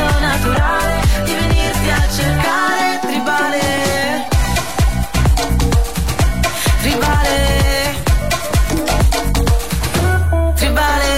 [0.00, 4.28] L'istinto naturale Di venirti a cercare Tribale
[6.80, 8.02] Tribale
[10.54, 11.08] Tribale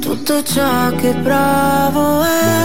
[0.00, 2.58] Tutto ciò che provo è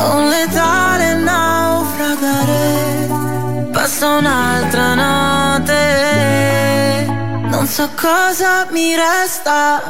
[0.00, 3.08] un letale naufragare.
[3.72, 5.74] Passa un'altra notte,
[7.50, 9.82] non so cosa mi resta.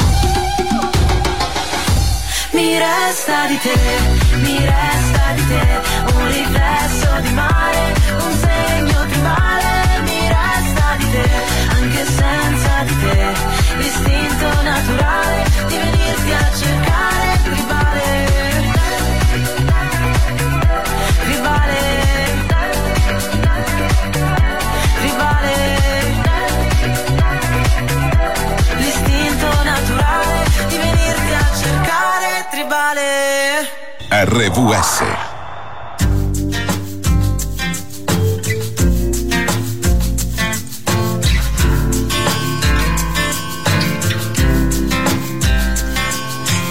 [2.58, 3.76] Mi resta di te,
[4.38, 5.80] mi resta di te,
[6.14, 7.47] un riflesso di mare,
[34.20, 35.04] RVS.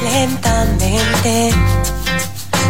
[0.03, 1.53] lentamente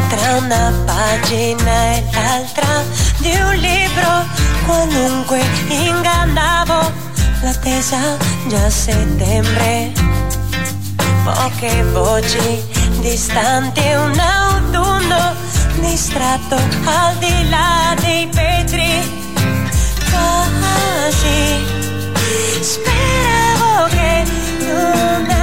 [0.09, 2.83] tra una pagina e l'altra
[3.17, 4.25] di un libro
[4.67, 6.91] qualunque ingannavo
[7.41, 7.97] l'attesa
[8.47, 9.91] già settembre
[11.23, 12.63] poche voci
[13.01, 14.19] distanti un
[15.07, 15.35] autunno
[15.79, 19.25] distratto al di là dei vetri
[20.09, 21.65] quasi
[22.61, 24.23] speravo che
[24.65, 25.36] non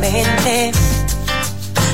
[0.00, 0.72] freddamente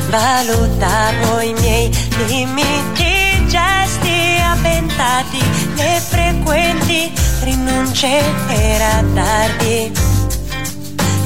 [0.09, 1.91] valutavo i miei
[2.27, 5.43] limiti gesti avventati
[5.75, 9.93] le frequenti rinunce era tardi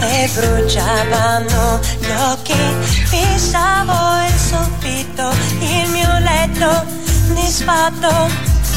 [0.03, 2.57] e bruciavano gli occhi,
[3.05, 6.87] fissavo il soffitto, il mio letto
[7.35, 8.09] disfatto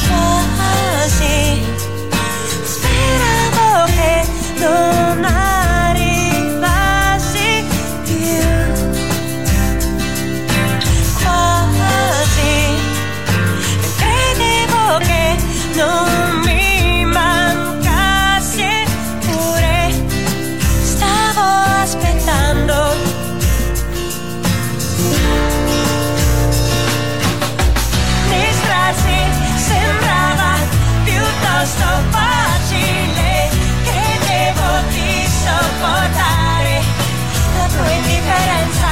[0.09, 1.61] quasi.
[2.65, 4.27] Speravo che
[4.59, 5.25] non
[15.75, 19.91] non mi mancassi eppure
[20.83, 21.41] stavo
[21.81, 22.95] aspettando.
[28.29, 29.17] Distrarsi
[29.55, 30.51] sembrava
[31.03, 33.49] piuttosto facile,
[33.83, 36.81] credevo di sopportare
[37.57, 38.82] la tua indifferenza,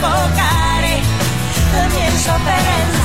[0.00, 1.00] soffocare
[1.72, 2.98] la mia insofferenza.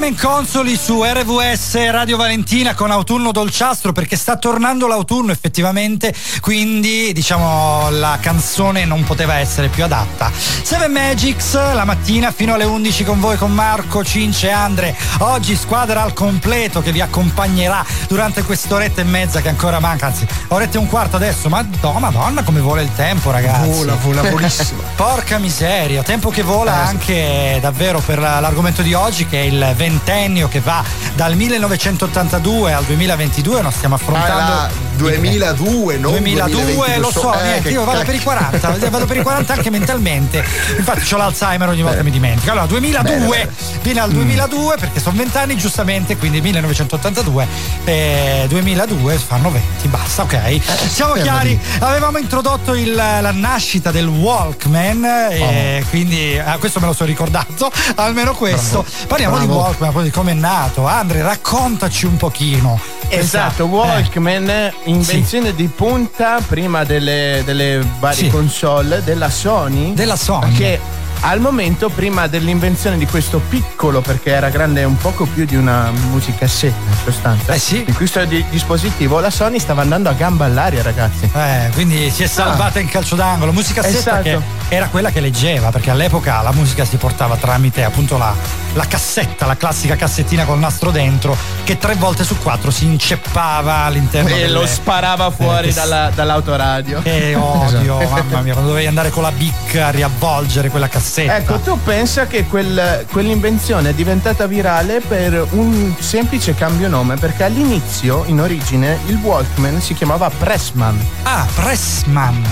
[0.00, 7.12] Carmen Consoli su RVS Radio Valentina con Autunno Dolciastro perché sta tornando l'autunno effettivamente, quindi
[7.12, 10.32] diciamo la canzone non poteva essere più adatta.
[10.62, 14.96] Seven Magics la mattina fino alle 11 con voi con Marco, Cince e Andre.
[15.18, 20.26] Oggi squadra al completo che vi accompagnerà durante quest'oretta e mezza che ancora manca, anzi
[20.48, 23.68] oretta e un quarto adesso, ma no, madonna come vuole il tempo ragazzi.
[23.68, 24.80] Vola, vola, volissimo.
[24.96, 29.44] Porca miseria, tempo che vola Eh, anche davvero per la- l'argomento di oggi che è
[29.44, 30.84] il ventennio che va
[31.14, 34.70] dal 1982 al 2022, non stiamo affrontando Ah,
[35.00, 38.58] 2002, non 2002, 2020, lo so, eh, niente, io vado per i cacchio.
[38.60, 40.44] 40, vado per i 40 anche mentalmente.
[40.76, 42.50] Infatti ho l'Alzheimer ogni volta mi dimentico.
[42.50, 43.50] Allora, 2002, Bene, bene.
[43.82, 47.46] viene al 2002 perché sono 20 anni giustamente, quindi 1982
[47.84, 50.60] e 2002 fanno 20, basta, ok.
[50.88, 51.20] Siamo fermati.
[51.22, 57.08] chiari, avevamo introdotto il- la nascita del Walkman e quindi ah, questo me lo sono
[57.08, 58.84] ricordato, almeno questo.
[59.06, 59.60] Parliamo di Bravo.
[59.60, 60.86] Walkman, poi di come è nato.
[60.86, 62.78] Andre, raccontaci un pochino.
[63.08, 68.28] Esatto, Walkman, invenzione di punta prima delle, delle varie Sì.
[68.28, 69.94] console della Sony.
[69.94, 70.52] Della Sony.
[70.54, 70.80] Che
[71.22, 75.90] al momento, prima dell'invenzione di questo piccolo, perché era grande un poco più di una
[76.10, 80.82] musicassetta in sostanza, Eh di questo di- dispositivo, la Sony stava andando a gamba all'aria,
[80.82, 81.30] ragazzi.
[81.32, 83.52] Eh, quindi si è salvata in calcio d'angolo.
[83.52, 84.22] Musica Esatto.
[84.22, 88.32] che era quella che leggeva, perché all'epoca la musica si portava tramite appunto la,
[88.72, 93.84] la cassetta, la classica cassettina col nastro dentro, che tre volte su quattro si inceppava
[93.84, 97.02] all'interno E delle- lo sparava fuori che- dalla- dall'autoradio.
[97.02, 98.22] Che odio, Esatto.
[98.22, 101.08] mamma mia, quando dovevi andare con la bic a riavvolgere quella cassetta.
[101.18, 107.44] Ecco, tu pensa che quel- quell'invenzione è diventata virale per un semplice cambio nome, perché
[107.44, 110.98] all'inizio, in origine, il Walkman si chiamava Pressman.
[111.24, 112.42] Ah, Pressman.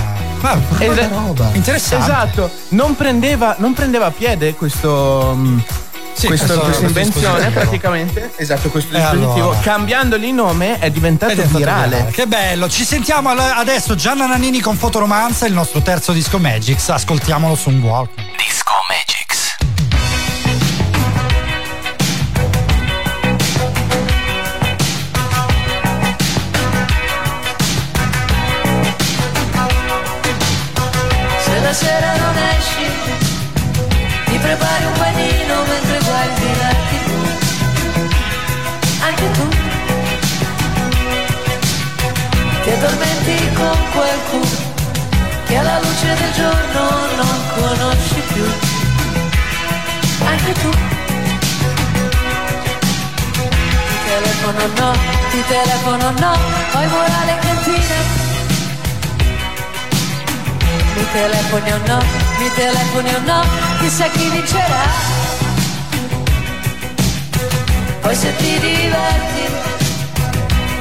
[0.40, 1.10] Ma Ed-
[1.54, 2.04] Interessante.
[2.04, 5.34] Esatto, non prendeva, non prendeva piede questo.
[5.36, 5.58] mm,
[6.18, 9.58] Sì, questo- questo- questa invenzione praticamente esatto questo E dispositivo allora?
[9.60, 11.88] cambiandogli il nome è diventato, è stato virale.
[11.96, 12.10] virale.
[12.10, 17.54] Che bello, ci sentiamo adesso Gianna Nannini con Fotoromanza, il nostro terzo disco Magix, ascoltiamolo
[17.54, 18.10] su un walk.
[18.36, 19.56] Disco Magix.
[31.44, 32.86] Se la sera non esci,
[34.26, 34.67] ti prepari
[42.78, 44.76] ti addormenti con qualcuno
[45.46, 46.80] che alla luce del giorno
[47.16, 48.44] non conosci più.
[50.24, 50.70] Anche tu
[53.88, 54.92] ti telefono no,
[55.30, 56.38] ti telefono no,
[56.72, 57.96] poi morale in cantina.
[60.94, 61.98] Mi telefoni o no,
[62.38, 63.44] mi telefoni o no,
[63.80, 65.16] chissà chi vincerà.
[68.00, 69.47] Poi se ti diverti,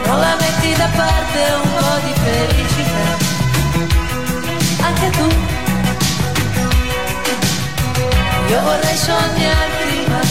[0.08, 3.08] non la metti da parte un po' di felicità.
[4.88, 5.28] Anche tu.
[8.51, 10.22] Io vorrei sognarti, ma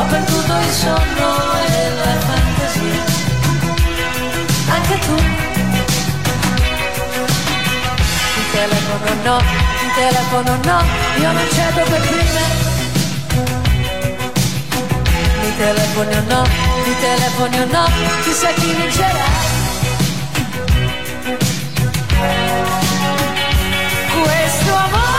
[0.00, 1.28] ho perduto il sonno
[1.68, 3.02] e la fantasia.
[4.76, 5.16] Anche tu.
[8.34, 9.36] Ti telefono no,
[9.80, 10.78] ti telefono no,
[11.20, 12.71] io non cedo per prima.
[15.62, 16.42] Telefoni o no,
[16.84, 17.88] mi telefoni o no,
[18.24, 19.28] chissà chi vincerà.
[24.12, 25.11] Questo amore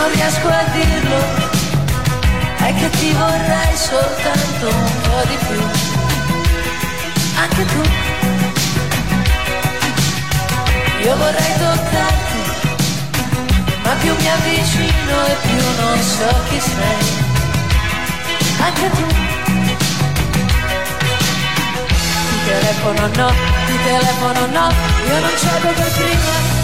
[0.00, 1.18] non riesco a dirlo,
[2.56, 5.60] è che ti vorrei soltanto un po' di più.
[7.42, 7.82] Anche tu.
[11.04, 12.42] Io vorrei toccarti,
[13.84, 17.02] ma più mi avvicino e più non so chi sei.
[18.66, 19.06] Anche tu.
[22.30, 23.32] Ti telefono no,
[23.66, 24.66] ti telefono no,
[25.08, 26.59] io non cedo per prima.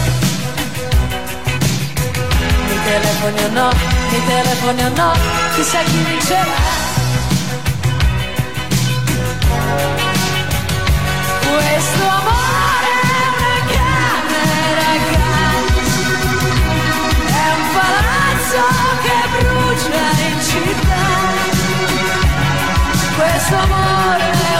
[2.87, 3.69] Telefoni o no,
[4.11, 5.11] mi telefoni o no,
[5.55, 6.55] chissà chi vincerà.
[11.43, 15.75] Questo amore è una camera gas,
[17.25, 18.61] è un palazzo
[19.03, 21.05] che brucia in città.
[23.17, 24.56] Questo amore è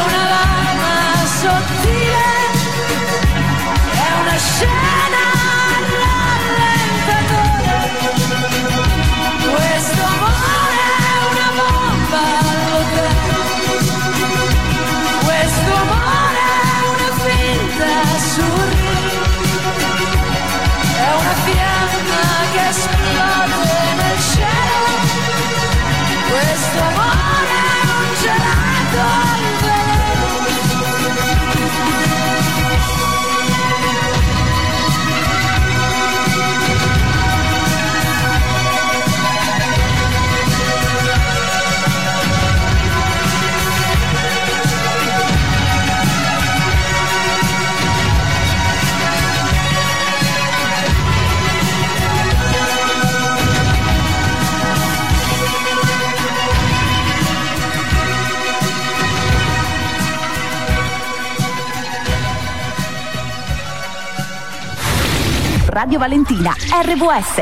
[65.79, 67.41] Radio Valentina, RVS.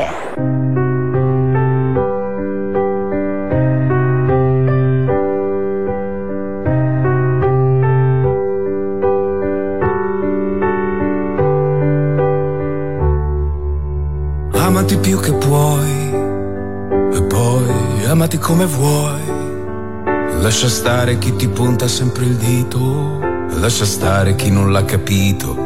[14.52, 16.10] Amati più che puoi
[17.14, 19.22] e poi amati come vuoi.
[20.42, 23.18] Lascia stare chi ti punta sempre il dito,
[23.60, 25.65] lascia stare chi non l'ha capito.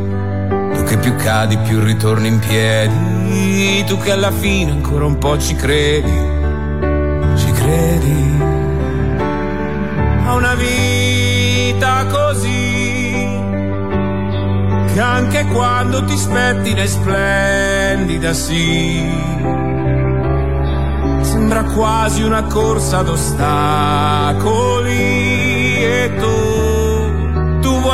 [0.73, 5.37] Tu che più cadi più ritorni in piedi, tu che alla fine ancora un po'
[5.37, 6.11] ci credi,
[7.37, 8.39] ci credi.
[10.25, 13.39] A una vita così
[14.93, 19.09] che anche quando ti spettina è splendida, sì.
[21.21, 24.99] Sembra quasi una corsa ad ostacoli
[25.83, 26.50] e tu,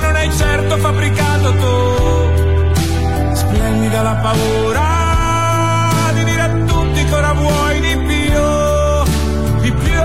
[0.00, 3.34] non hai certo fabbricato tu.
[3.34, 10.00] Splendida la paura di dire a tutti che ora vuoi di più, di più.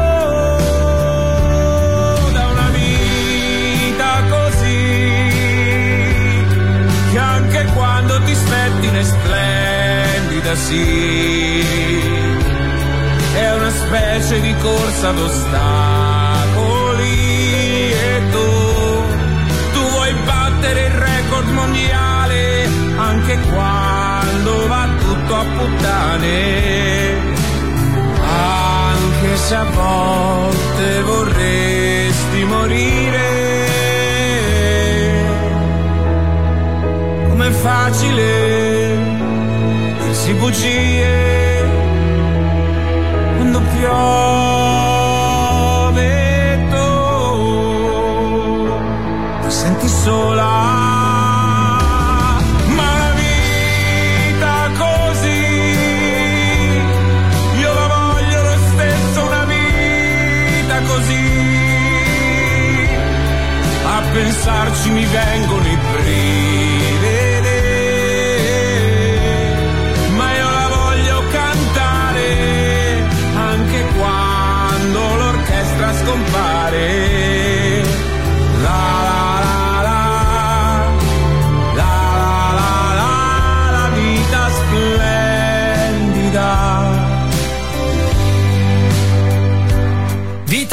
[2.33, 5.11] Da una vita così
[7.11, 11.65] che anche quando ti spettina è splendida, sì.
[13.35, 15.17] È una specie di corsa ad
[21.63, 27.31] mondiale anche quando va tutto a puttane.
[28.21, 33.61] Anche se a volte vorresti morire.
[37.29, 38.97] com'è facile
[40.03, 41.65] dirsi bugie
[43.37, 44.01] quando piove
[46.69, 46.87] tu
[49.41, 50.82] ti senti sola
[64.13, 66.22] pensarci mi vengono i brividi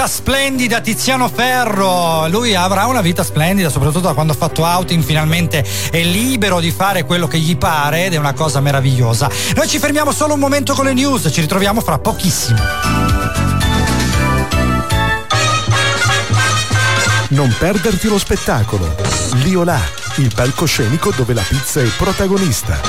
[0.01, 5.05] Vita splendida Tiziano Ferro, lui avrà una vita splendida soprattutto da quando ha fatto outing
[5.05, 9.28] finalmente è libero di fare quello che gli pare ed è una cosa meravigliosa.
[9.55, 12.59] Noi ci fermiamo solo un momento con le news, ci ritroviamo fra pochissimo.
[17.28, 18.94] Non perderti lo spettacolo.
[19.44, 19.82] Liolà,
[20.16, 22.80] il palcoscenico dove la pizza è protagonista.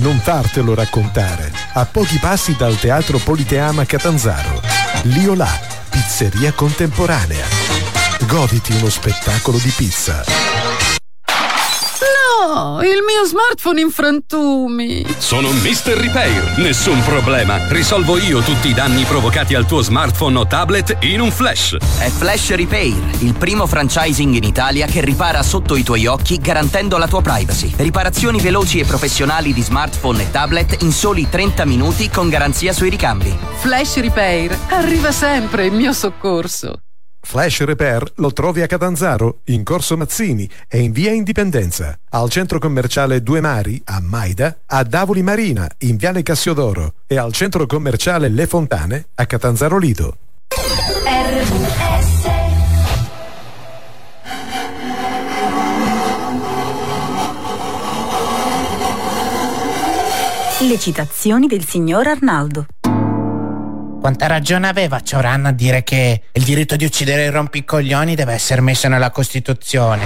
[0.00, 1.50] Non fartelo raccontare.
[1.72, 4.60] A pochi passi dal Teatro Politeama Catanzaro.
[5.04, 5.67] Liolà,
[6.08, 7.46] pizzeria contemporanea.
[8.26, 10.24] Goditi uno spettacolo di pizza.
[12.58, 15.06] No, il mio smartphone in frantumi.
[15.18, 15.92] Sono Mr.
[15.92, 17.68] Repair, nessun problema.
[17.68, 21.76] Risolvo io tutti i danni provocati al tuo smartphone o tablet in un flash.
[21.76, 26.98] È Flash Repair, il primo franchising in Italia che ripara sotto i tuoi occhi garantendo
[26.98, 27.72] la tua privacy.
[27.76, 32.90] Riparazioni veloci e professionali di smartphone e tablet in soli 30 minuti con garanzia sui
[32.90, 33.38] ricambi.
[33.58, 36.80] Flash Repair arriva sempre in mio soccorso.
[37.20, 42.58] Flash Repair lo trovi a Catanzaro, in Corso Mazzini e in via Indipendenza, al centro
[42.58, 48.28] commerciale Due Mari, a Maida, a Davoli Marina, in viale Cassiodoro e al centro commerciale
[48.28, 50.16] Le Fontane, a Catanzaro Lido.
[60.60, 62.66] Le citazioni del signor Arnaldo.
[64.08, 68.62] Quanta ragione aveva Cioran a dire che il diritto di uccidere i rompicoglioni deve essere
[68.62, 70.02] messo nella Costituzione?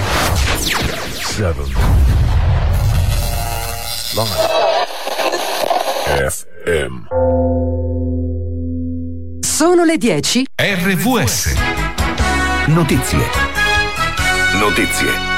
[0.57, 1.53] 7
[6.29, 7.07] FM
[9.39, 10.47] Sono le 10.
[10.53, 11.53] RVS.
[12.65, 13.29] Notizie.
[14.55, 15.32] Notizie.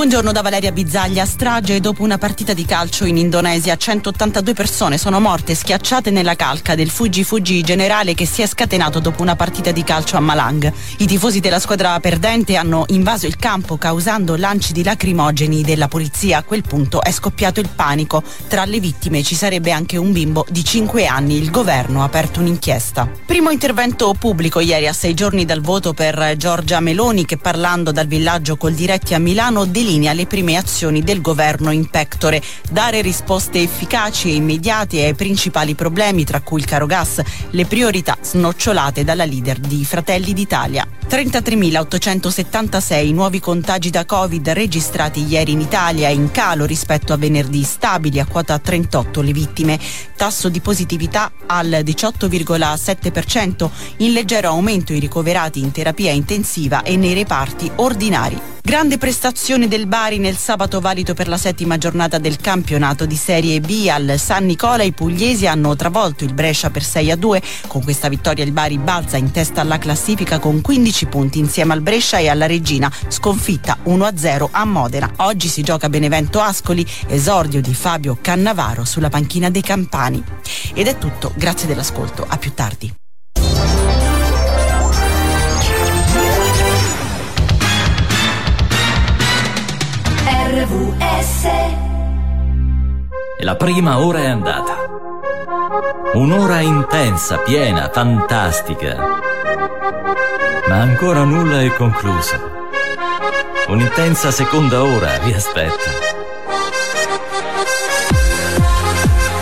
[0.00, 1.26] Buongiorno da Valeria Bizzaglia.
[1.26, 3.76] Strage dopo una partita di calcio in Indonesia.
[3.76, 8.98] 182 persone sono morte schiacciate nella calca del Fuji Fuji generale che si è scatenato
[8.98, 10.72] dopo una partita di calcio a Malang.
[10.96, 16.38] I tifosi della squadra perdente hanno invaso il campo causando lanci di lacrimogeni della polizia.
[16.38, 18.22] A quel punto è scoppiato il panico.
[18.48, 21.36] Tra le vittime ci sarebbe anche un bimbo di 5 anni.
[21.36, 23.06] Il governo ha aperto un'inchiesta.
[23.26, 28.06] Primo intervento pubblico ieri a sei giorni dal voto per Giorgia Meloni che parlando dal
[28.06, 33.60] villaggio col diretti a Milano delinea le prime azioni del governo in pectore, dare risposte
[33.60, 37.20] efficaci e immediate ai principali problemi tra cui il caro gas,
[37.50, 40.86] le priorità snocciolate dalla leader di Fratelli d'Italia.
[41.08, 48.20] 33.876 nuovi contagi da Covid registrati ieri in Italia, in calo rispetto a venerdì, stabili
[48.20, 49.76] a quota 38 le vittime,
[50.14, 53.68] tasso di positività al 18,7%,
[53.98, 58.50] in leggero aumento i ricoverati in terapia intensiva e nei reparti ordinari.
[58.62, 63.60] Grande prestazione del Bari nel sabato valido per la settima giornata del campionato di Serie
[63.60, 64.82] B al San Nicola.
[64.82, 67.42] I pugliesi hanno travolto il Brescia per 6 a 2.
[67.66, 71.80] Con questa vittoria il Bari balza in testa alla classifica con 15 punti insieme al
[71.80, 75.10] Brescia e alla Regina, sconfitta 1 a 0 a Modena.
[75.16, 80.22] Oggi si gioca Benevento Ascoli, esordio di Fabio Cannavaro sulla panchina dei Campani.
[80.74, 82.92] Ed è tutto, grazie dell'ascolto, a più tardi.
[90.90, 91.44] RVS
[93.38, 94.74] E la prima ora è andata.
[96.14, 98.96] Un'ora intensa, piena, fantastica.
[100.68, 102.34] Ma ancora nulla è concluso.
[103.68, 105.90] Un'intensa seconda ora vi aspetta.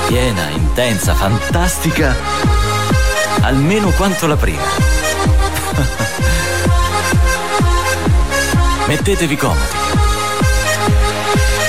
[0.06, 2.14] Piena, intensa, fantastica,
[3.40, 4.62] almeno quanto la prima.
[8.86, 9.77] Mettetevi comodi.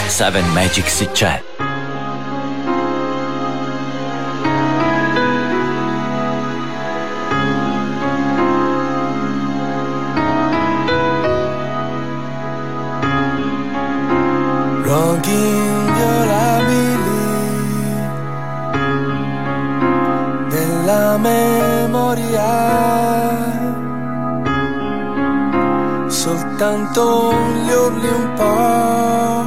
[0.09, 1.41] Seven Magic si c'è.
[26.07, 27.31] Soltanto
[27.63, 29.38] gli urli un po'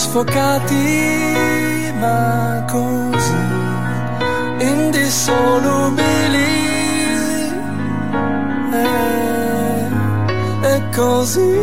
[0.00, 3.40] sfocati, ma così
[4.70, 6.48] indissolubili.
[8.72, 8.86] E,
[10.62, 11.58] e così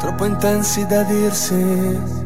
[0.00, 2.23] troppo intensi da dirsi.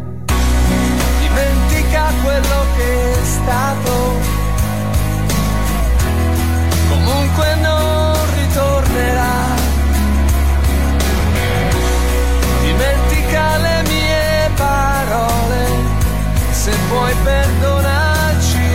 [17.23, 18.71] Perdonarci,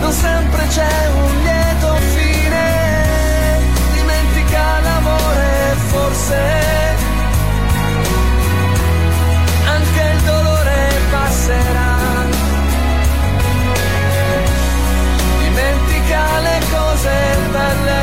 [0.00, 2.66] non sempre c'è un lieto fine.
[3.92, 6.40] Dimentica l'amore, forse
[9.66, 10.78] anche il dolore
[11.10, 11.96] passerà.
[15.38, 17.10] Dimentica le cose
[17.50, 18.02] belle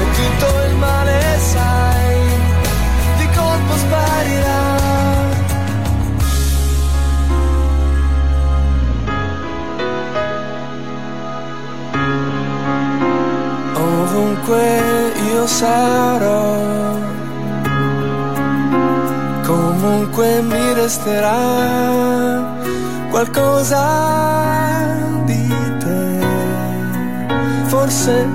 [0.00, 2.18] e tutto il male, sai,
[3.18, 4.67] di colpo sparirà.
[14.48, 16.96] Ovunque io sarò.
[19.44, 22.56] Comunque mi resterà
[23.10, 23.84] qualcosa
[25.26, 26.18] di te,
[27.66, 28.26] forse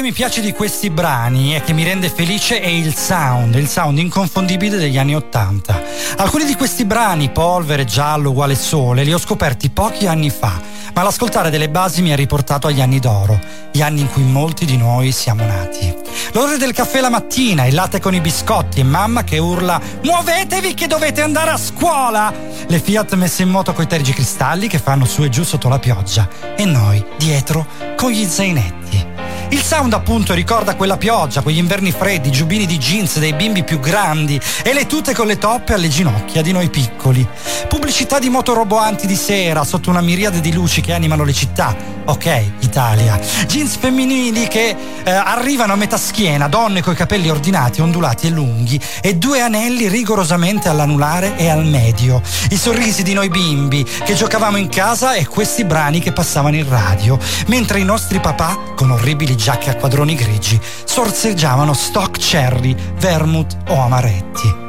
[0.00, 3.68] che mi piace di questi brani e che mi rende felice è il sound, il
[3.68, 5.78] sound inconfondibile degli anni Ottanta.
[6.16, 10.58] Alcuni di questi brani, Polvere, Giallo, Uguale Sole, li ho scoperti pochi anni fa,
[10.94, 13.38] ma l'ascoltare delle basi mi ha riportato agli anni d'oro,
[13.70, 15.94] gli anni in cui molti di noi siamo nati.
[16.32, 20.72] L'ora del caffè la mattina, il latte con i biscotti e mamma che urla Muovetevi
[20.72, 22.32] che dovete andare a scuola!
[22.66, 26.26] Le Fiat messe in moto coi tergicristalli che fanno su e giù sotto la pioggia
[26.56, 29.09] e noi dietro con gli zainetti.
[29.52, 33.64] Il sound appunto ricorda quella pioggia, quegli inverni freddi, i giubbini di jeans dei bimbi
[33.64, 37.26] più grandi e le tute con le toppe alle ginocchia di noi piccoli.
[37.68, 41.74] Pubblicità di moto roboanti di sera sotto una miriade di luci che animano le città.
[42.04, 43.18] Ok, Italia.
[43.46, 48.80] Jeans femminili che eh, arrivano a metà schiena, donne coi capelli ordinati, ondulati e lunghi
[49.00, 52.22] e due anelli rigorosamente all'anulare e al medio.
[52.50, 56.68] I sorrisi di noi bimbi che giocavamo in casa e questi brani che passavano in
[56.68, 63.56] radio, mentre i nostri papà, con orribili giacche a quadroni grigi, sorseggiavano stock cherry, vermouth
[63.68, 64.68] o amaretti.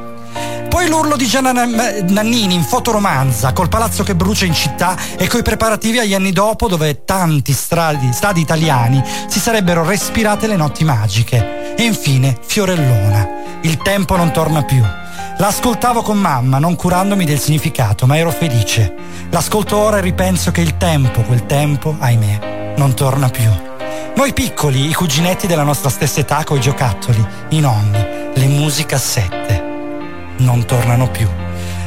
[0.70, 5.28] Poi l'urlo di Gianna Nan- Nannini in fotoromanza, col palazzo che brucia in città e
[5.28, 10.86] coi preparativi agli anni dopo dove tanti stradi, stadi italiani si sarebbero respirate le notti
[10.86, 11.76] magiche.
[11.76, 13.40] E infine Fiorellona.
[13.64, 14.82] Il tempo non torna più.
[15.38, 18.96] L'ascoltavo con mamma, non curandomi del significato, ma ero felice.
[19.30, 23.71] L'ascolto ora e ripenso che il tempo, quel tempo, ahimè, non torna più.
[24.16, 29.64] Noi piccoli, i cuginetti della nostra stessa età coi giocattoli, i nonni, le musicassette,
[30.38, 31.28] non tornano più.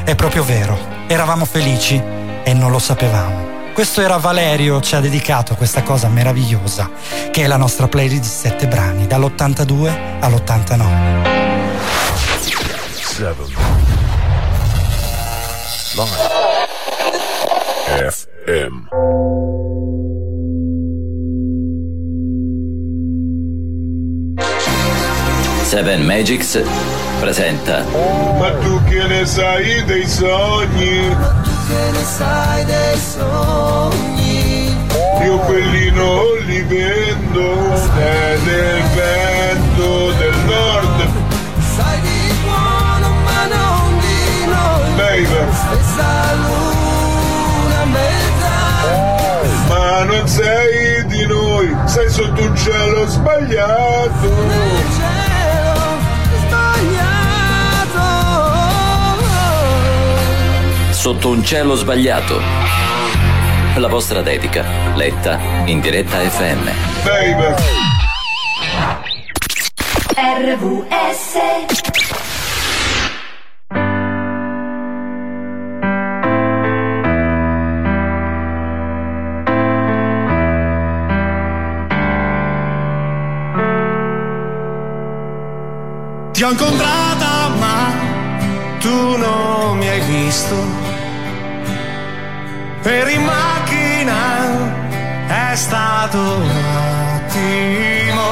[0.03, 1.95] È proprio vero, eravamo felici
[2.43, 3.53] e non lo sapevamo.
[3.73, 6.89] Questo era Valerio, ci ha dedicato questa cosa meravigliosa,
[7.31, 11.33] che è la nostra playlist di sette brani, dall'82 all'89.
[13.01, 13.35] 7
[15.95, 16.35] Live
[18.11, 18.87] FM
[25.65, 26.61] Seven Magics
[27.19, 27.83] presenta
[28.37, 31.07] Ma tu che ne sai dei sogni?
[31.09, 34.77] Ma tu che ne sai dei sogni?
[35.23, 41.07] Io quelli non li vendo, è del vento del nord.
[41.75, 44.93] Sai di buono ma non di noi.
[44.95, 45.51] Baby.
[45.51, 48.53] Stessa luna metà.
[49.67, 55.14] Ma non sei di noi, sei sotto un cielo sbagliato.
[61.05, 62.41] Sotto un cielo sbagliato.
[63.75, 66.69] La vostra dedica, letta in diretta FM.
[67.03, 67.53] Baby.
[70.15, 71.35] RVS
[86.31, 87.93] Ti ho incontrata ma
[88.79, 90.84] tu non mi hai visto.
[92.85, 94.13] Per in macchina
[95.25, 96.51] è stato un
[97.23, 98.27] attimo,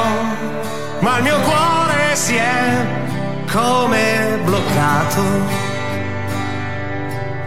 [1.00, 2.86] ma il mio cuore si è
[3.50, 5.22] come bloccato.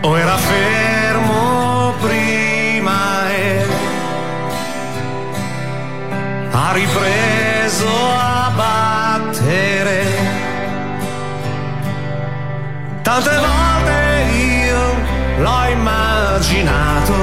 [0.01, 3.65] O era fermo prima e
[6.51, 7.87] ha ripreso
[8.17, 10.03] a battere.
[13.01, 13.96] Tante volte
[16.37, 17.13] immaginato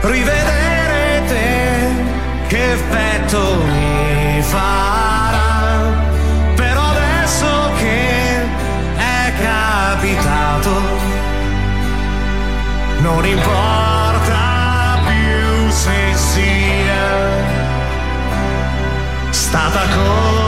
[0.00, 1.88] rivedere te
[2.48, 6.02] che effetto mi farà.
[6.56, 8.42] Però adesso che
[8.96, 10.70] è capitato,
[13.02, 17.08] non importa più se sia
[19.30, 20.39] stata colpa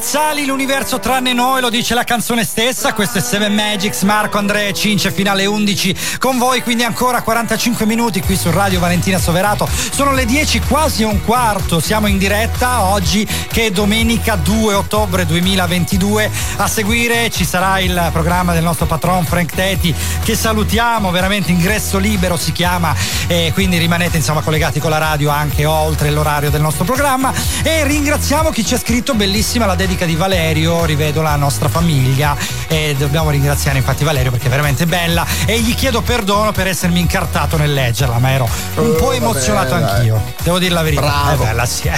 [0.00, 2.94] Max Pezzali, l'universo tranne noi, lo dice la canzone stessa.
[2.94, 8.22] Questo è Seven Magics, Marco Andrea Cince, finale 11 con voi, quindi ancora 45 minuti
[8.22, 9.68] qui su Radio Valentina Soverato.
[9.90, 11.80] Sono le 10, quasi un quarto.
[11.80, 16.30] Siamo in diretta oggi che è domenica 2 ottobre 2022.
[16.56, 19.94] A seguire ci sarà il programma del nostro patron Frank Teti
[20.24, 22.94] che salutiamo, veramente ingresso libero si chiama
[23.26, 27.32] e quindi rimanete insomma collegati con la radio anche oltre l'orario del nostro programma
[27.62, 32.36] e ringraziamo chi ci ha scritto bellissima la dedica di Valerio, rivedo la nostra famiglia
[32.68, 37.00] e dobbiamo ringraziare infatti Valerio perché è veramente bella e gli chiedo perdono per essermi
[37.00, 41.00] incartato nel leggerla, ma ero un po' Oh, emozionato vabbè, anch'io, devo dire la verità.
[41.00, 41.42] Bravo.
[41.42, 41.90] È bella, sì.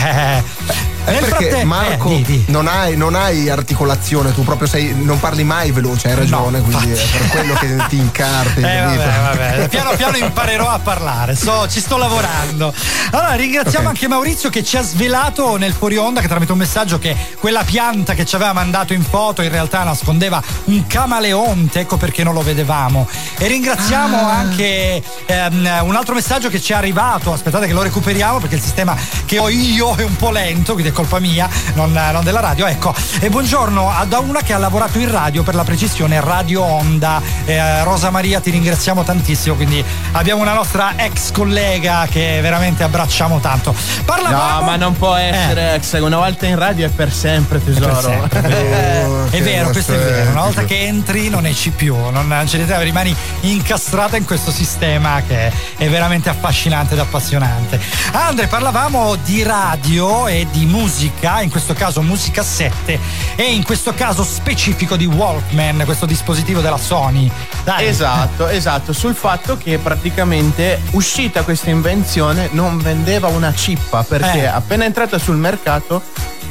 [1.05, 1.09] Eh.
[1.09, 2.45] È Nel perché fratte- Marco eh, di- di.
[2.49, 6.91] Non, hai, non hai articolazione, tu proprio sei, non parli mai veloce, hai ragione, quindi
[6.93, 8.61] è per quello che ti incarti.
[8.73, 9.69] Eh, vabbè, vabbè.
[9.69, 12.73] Piano piano imparerò a parlare, so, ci sto lavorando.
[13.11, 13.95] Allora, ringraziamo Ok.
[13.95, 17.63] anche Maurizio che ci ha svelato nel fuori onda, che tramite un messaggio che quella
[17.65, 22.35] pianta che ci aveva mandato in foto in realtà nascondeva un camaleonte, ecco perché non
[22.35, 23.09] lo vedevamo.
[23.39, 24.33] E ringraziamo Ah.
[24.39, 28.63] anche ehm, un altro messaggio che ci è arrivato, aspettate che lo recuperiamo perché il
[28.63, 28.97] sistema
[29.27, 32.67] che ho io è un po' lento, quindi è colpa mia, non, non della radio.
[32.67, 36.63] Ecco, e buongiorno a da una che ha lavorato in radio per la precisione Radio
[36.63, 37.21] Onda.
[37.45, 39.57] Eh, Rosa Maria, ti ringraziamo tantissimo.
[39.57, 39.83] Quindi
[40.13, 43.75] abbiamo una nostra ex collega che veramente abbracciamo tanto.
[44.05, 44.61] Parlavamo.
[44.61, 45.99] No, ma non può essere ex.
[46.01, 48.01] Una volta in radio è per sempre, tesoro.
[48.01, 49.27] sempre, è vero.
[49.31, 50.31] che È vero, questo è vero.
[50.31, 54.51] Una volta che entri non esci più, non non c'è niente, rimani incastrata in questo
[54.51, 57.81] sistema che è veramente affascinante ed appassionante.
[58.13, 62.99] Andre, parlavamo di radio e di musica, in questo caso musicassette
[63.37, 67.31] e in questo caso specifico di Walkman, questo dispositivo della Sony.
[67.63, 67.87] Dai.
[67.87, 74.47] Esatto, esatto, sul fatto che praticamente uscita questa invenzione non vendeva una cippa perché Eh.
[74.47, 76.03] appena entrata sul mercato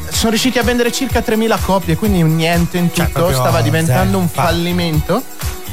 [0.09, 4.19] sono riusciti a vendere circa 3.000 copie, quindi niente in tutto, Cioè, stava diventando zero,
[4.19, 5.23] un fallimento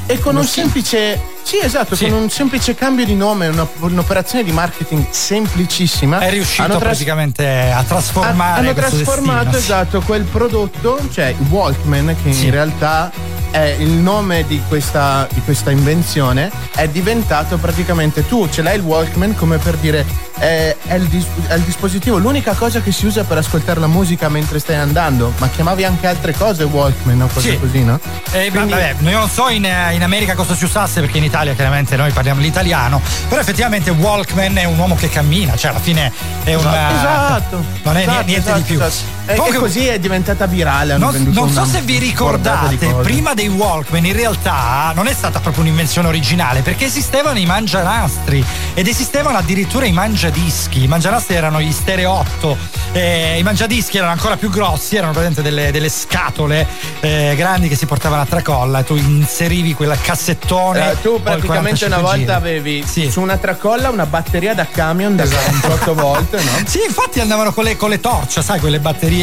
[0.05, 2.07] e con un semplice sì, esatto, Sì.
[2.07, 6.19] con un semplice cambio di nome, una- un'operazione di marketing semplicissima.
[6.19, 12.15] È riuscito hanno tras- praticamente a trasformare hanno trasformato destino, esatto quel prodotto, cioè Walkman,
[12.21, 12.45] che Sì.
[12.45, 13.11] in realtà
[13.51, 18.81] è il nome di questa, di questa invenzione, è diventato praticamente tu ce l'hai il
[18.83, 20.05] Walkman come per dire
[20.37, 23.87] è, è il dis- è il dispositivo, l'unica cosa che si usa per ascoltare la
[23.87, 27.59] musica mentre stai andando, ma chiamavi anche altre cose Walkman o cose Sì.
[27.59, 27.99] così, no?
[28.31, 31.37] Eh, Quindi- vabbè, io non so in, in America cosa si usasse perché in Italia
[31.55, 36.11] chiaramente noi parliamo l'italiano, però effettivamente Walkman è un uomo che cammina, cioè alla fine
[36.43, 36.65] è un...
[36.65, 37.63] Esatto.
[37.83, 38.81] Non è esatto, niente esatto, di più.
[38.81, 39.18] esatto.
[39.29, 40.93] E, Comunque- e così è diventata virale.
[40.93, 45.39] hanno Non, non so se vi ricordate, prima dei Walkman in realtà non è stata
[45.39, 50.83] proprio un'invenzione originale perché esistevano i mangianastri ed esistevano addirittura i mangiadischi.
[50.83, 52.57] I mangianastri erano gli stereo 8,
[52.93, 56.65] eh, i mangiadischi erano ancora più grossi, erano praticamente delle, delle scatole
[57.01, 60.91] eh, grandi che si portavano a tracolla e tu inserivi quel cassettone.
[60.93, 62.31] Eh, tu praticamente 45 una volta giri.
[62.31, 63.11] avevi Sì.
[63.11, 66.51] su una tracolla una batteria da camion da 48 volt, no?
[66.65, 69.18] Sì, infatti andavano con le, con le torce, sai, quelle batterie,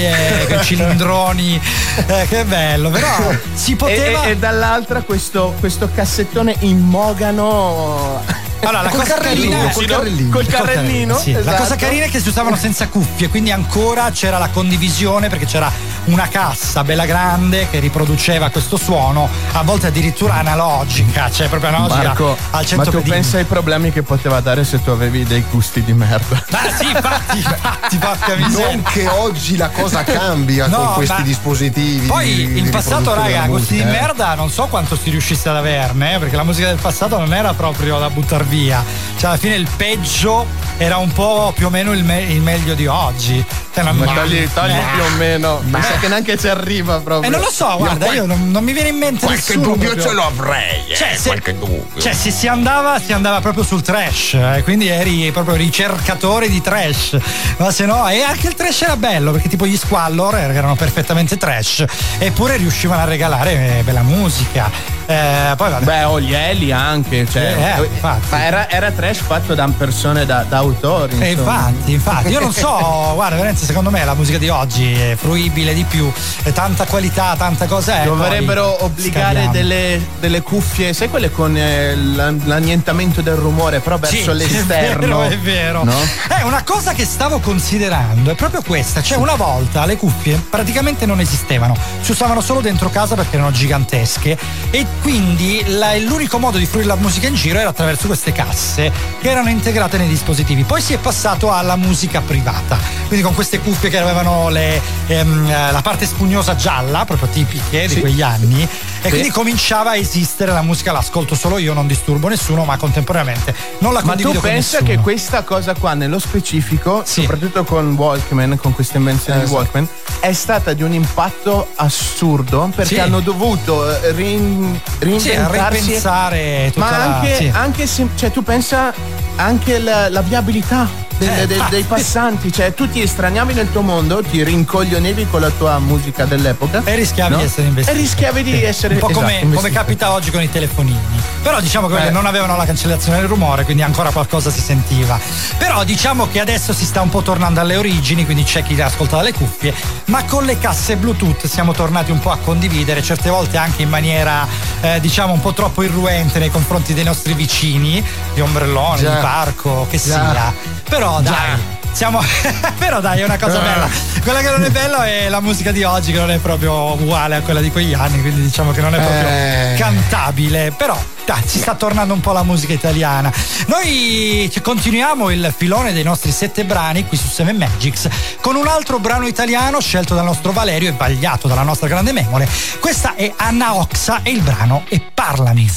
[0.46, 1.60] quei cilindroni.
[2.06, 4.24] Eh, che bello, però si poteva.
[4.24, 8.45] E, e- e dall'altra questo, questo cassettone in mogano.
[8.68, 10.30] Allora, la Col cosa carrellino, carina col carrellino.
[10.30, 11.32] Col carrellino, sì.
[11.32, 11.56] La esatto.
[11.62, 15.70] cosa carina è che si usavano senza cuffie, quindi ancora c'era la condivisione perché c'era
[16.06, 22.02] una cassa bella grande che riproduceva questo suono, a volte addirittura analogica, cioè proprio analogica
[22.08, 23.10] Marco, al ma 100 tu pedini.
[23.10, 26.44] pensa ai problemi che poteva dare se tu avevi dei gusti di merda?
[26.50, 28.66] Ah sì, infatti, infatti, porca miseria.
[28.72, 32.06] Non che oggi la cosa cambia No, con questi ma- dispositivi.
[32.06, 33.84] Poi di- in di passato, raga, gusti di eh.
[33.84, 37.32] merda non so quanto si riuscisse ad averne, eh, perché la musica del passato non
[37.34, 38.54] era proprio da buttar via.
[38.64, 40.46] Cioè, alla fine il peggio
[40.78, 43.44] era un po' più o meno il, me- il meglio di oggi.
[43.74, 44.82] Cioè, non- Ma togli, togli Eh.
[44.94, 45.60] più o meno.
[45.64, 47.28] Mi Ma- sa che neanche ci arriva proprio.
[47.28, 49.90] E non lo so, guarda, io non, non mi viene in mente qualche nessuno dubbio
[49.90, 50.08] proprio.
[50.08, 52.00] ce l'ho, avrei, eh, Cioè, se, qualche dubbio.
[52.00, 56.60] Cioè, se si andava, si andava proprio sul trash, eh, quindi eri proprio ricercatore di
[56.62, 57.16] trash.
[57.58, 61.36] Ma se no, e anche il trash era bello, perché tipo gli Squallor erano perfettamente
[61.36, 61.84] trash,
[62.18, 64.70] eppure riuscivano a regalare eh, bella musica.
[65.08, 65.84] Eh, poi vabbè.
[65.84, 67.42] Beh, o gli Eli anche, cioè,
[67.76, 68.35] Eh, eh, infatti.
[68.36, 71.18] Ma era, era trash fatto da persone da, da autori.
[71.18, 72.68] E infatti, infatti, io non so,
[73.14, 76.10] guarda, veramente secondo me la musica di oggi è fruibile di più,
[76.42, 78.04] è tanta qualità, tanta cosa è.
[78.04, 84.16] Dovrebbero obbligare delle, delle cuffie, sai quelle con eh, l'an- l'annientamento del rumore, però Sì,
[84.16, 85.22] verso l'esterno.
[85.22, 85.84] È vero, è vero.
[85.84, 85.94] No?
[86.38, 89.02] Eh, una cosa che stavo considerando è proprio questa.
[89.02, 93.50] Cioè, una volta le cuffie praticamente non esistevano, si usavano solo dentro casa perché erano
[93.50, 94.36] gigantesche
[94.70, 98.92] e quindi la- l'unico modo di fruire la musica in giro era attraverso queste casse
[99.20, 100.62] che erano integrate nei dispositivi.
[100.64, 105.46] Poi si è passato alla musica privata, quindi con queste cuffie che avevano le, ehm,
[105.50, 108.00] eh, la parte spugnosa gialla, proprio tipiche di Sì.
[108.00, 108.68] quegli anni,
[109.06, 109.16] e Sì.
[109.18, 113.92] quindi cominciava a esistere la musica, l'ascolto solo io, non disturbo nessuno, ma contemporaneamente non
[113.92, 118.72] la Ma tu condivido pensa che questa cosa qua nello specifico, soprattutto con Walkman, con
[118.72, 119.54] questa invenzione Eh, di sì.
[119.54, 119.88] Walkman,
[120.20, 123.00] è stata di un impatto assurdo perché Sì.
[123.00, 125.78] hanno dovuto eh, rin- reinventarsi.
[125.80, 127.50] ripensare tutta Ma la- anche, sì.
[127.52, 128.92] anche se, cioè, tu pensa
[129.36, 131.04] anche la, la viabilità.
[131.18, 131.74] Delle- Eh, dei, infatti.
[131.74, 136.24] dei passanti, cioè tu ti estraniavi nel tuo mondo, ti rincoglionevi con la tua musica
[136.24, 137.38] dell'epoca E rischiavi no?
[137.38, 137.96] di essere investito.
[137.96, 139.74] E rischiavi di essere un po' come, esatto, come investito.
[139.78, 140.98] capita oggi con i telefonini.
[141.42, 142.10] Però diciamo che Eh.
[142.10, 145.18] non avevano la cancellazione del rumore, quindi ancora qualcosa si sentiva.
[145.58, 149.16] Però diciamo che adesso si sta un po' tornando alle origini, quindi c'è chi ascolta
[149.16, 149.72] dalle cuffie,
[150.06, 153.88] ma con le casse Bluetooth siamo tornati un po' a condividere, certe volte anche in
[153.88, 154.46] maniera
[154.80, 159.14] eh, diciamo un po' troppo irruente nei confronti dei nostri vicini, di ombrelloni, Già.
[159.14, 160.02] di parco, che Già.
[160.02, 160.54] sia.
[160.88, 161.30] Però Già.
[161.30, 161.74] dai.
[161.92, 162.20] Siamo...
[162.78, 163.62] però dai, è una cosa Eh.
[163.62, 163.88] bella.
[164.22, 167.36] Quella che non è bella è la musica di oggi, che non è proprio uguale
[167.36, 169.74] a quella di quegli anni, quindi diciamo che non è proprio Eh.
[169.78, 170.72] cantabile.
[170.76, 173.32] Però dai, ci sta tornando un po' la musica italiana.
[173.68, 178.08] Noi continuiamo il filone dei nostri sette brani qui su Seven Magics
[178.42, 182.46] con un altro brano italiano scelto dal nostro Valerio e vagliato dalla nostra grande memore.
[182.78, 185.62] Questa è Anna Oxa e il brano è Parlami.
[185.62, 185.70] Io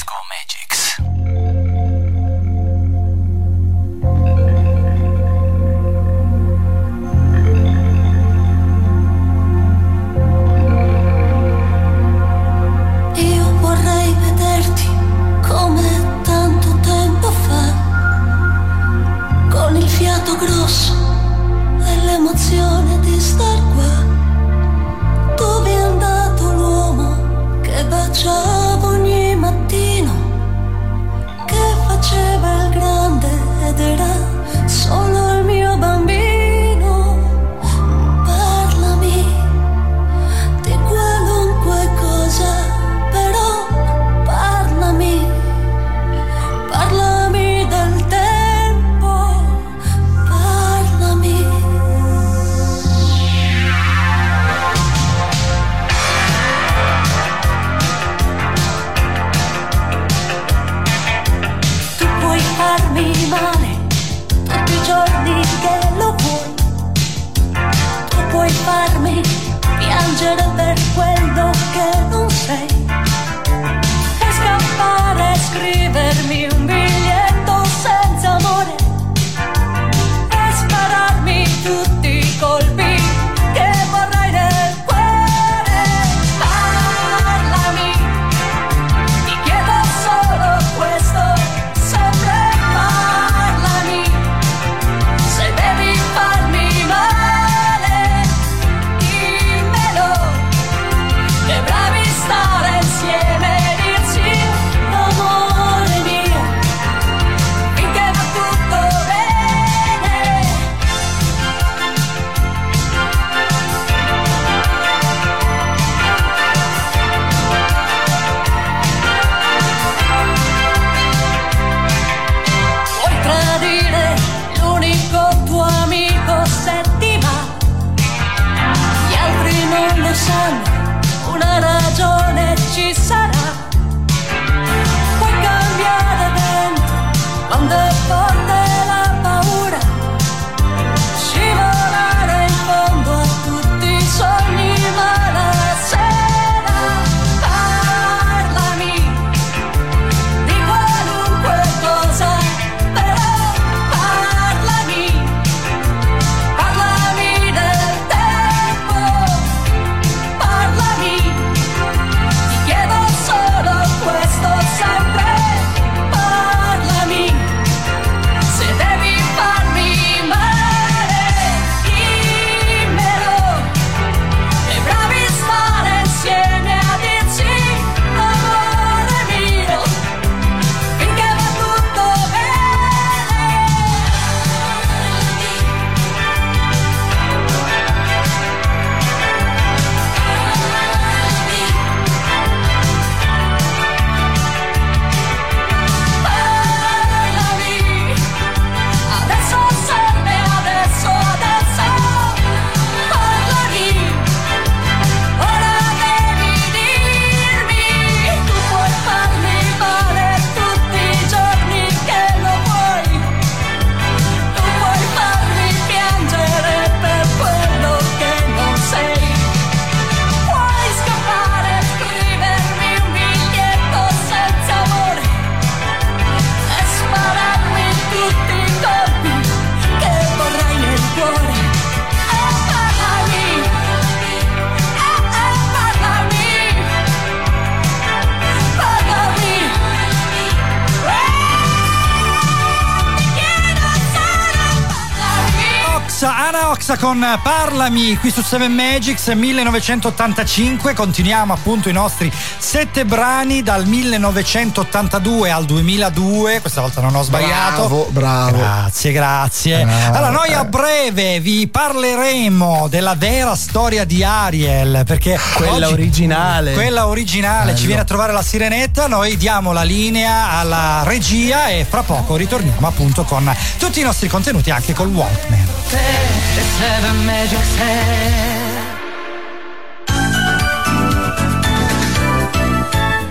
[246.89, 250.95] Elisa con Parlami qui su 7 Magics 1985.
[250.95, 256.61] Continuiamo appunto i nostri sette brani dal 1982 al 2002.
[256.61, 257.81] Questa volta non ho sbagliato.
[257.87, 258.57] Bravo, bravo.
[258.57, 259.85] Grazie, grazie.
[259.85, 260.17] Bravo.
[260.17, 265.03] Allora, noi a breve vi parleremo della vera storia di Ariel.
[265.05, 266.73] Perché Quella oggi- originale.
[266.73, 267.67] Quella originale.
[267.71, 267.85] Ci Bello.
[267.85, 269.05] viene a trovare la sirenetta.
[269.05, 274.27] Noi diamo la linea alla regia e fra poco ritorniamo appunto con tutti i nostri
[274.27, 275.78] contenuti anche col Walkman.
[275.89, 277.59] Seven Magic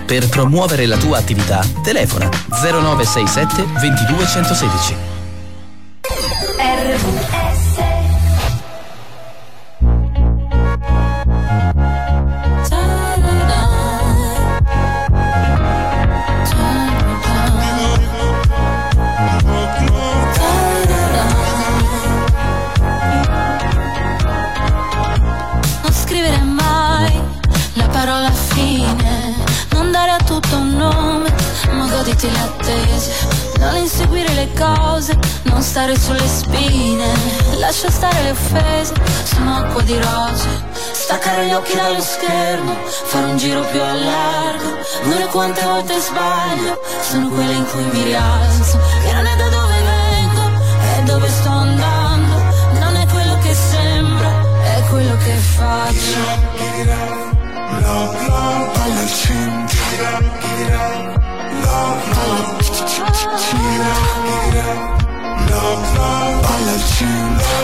[0.05, 4.25] Per promuovere la tua attività, telefona 0967 22
[32.69, 33.11] attese,
[33.59, 37.07] non inseguire le cose, non stare sulle spine,
[37.57, 38.93] lascia stare le offese,
[39.23, 40.47] sono acqua di rose,
[40.91, 46.79] staccare gli occhi dallo schermo, fare un giro più a largo, non quante volte sbaglio,
[47.01, 50.41] sono quelle in cui mi rialzo, che non è da dove vengo,
[50.97, 52.35] è dove sto andando,
[52.79, 54.29] non è quello che sembra,
[54.63, 56.39] è quello che faccio.
[61.79, 63.59] Palla al centro
[66.41, 67.55] Palla al centro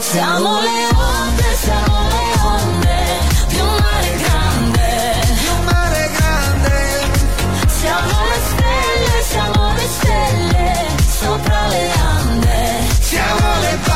[0.00, 2.96] Siamo le onde, siamo le onde
[3.58, 4.88] un mare grande.
[5.56, 6.76] Un mare grande.
[7.66, 10.66] Siamo le stelle, siamo le stelle
[11.20, 12.58] sopra le ande.
[13.00, 13.95] Siamo le bande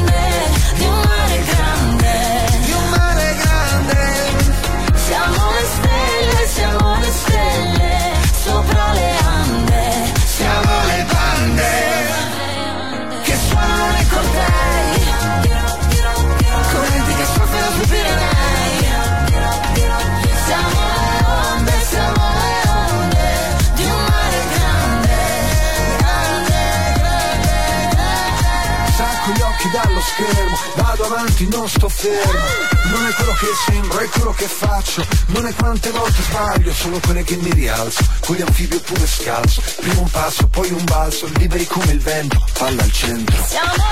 [31.11, 32.69] avanti, non sto fermo.
[32.85, 35.05] Non è quello che sembro, è quello che faccio.
[35.27, 38.03] Non è quante volte sbaglio, sono quelle che mi rialzo.
[38.21, 39.61] Con gli anfibi oppure scalzo.
[39.77, 43.45] Prima un passo, poi un balzo, liberi come il vento, palla al centro.
[43.45, 43.83] Siamo le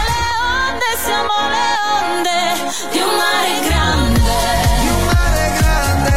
[0.71, 1.67] onde, siamo le
[2.01, 2.37] onde
[2.91, 4.31] di un mare grande.
[4.79, 6.15] Di un mare grande.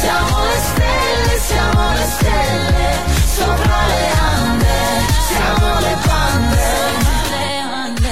[0.00, 3.04] Siamo le stelle, siamo le stelle
[3.34, 4.74] sopra le ande.
[5.28, 6.64] Siamo le bande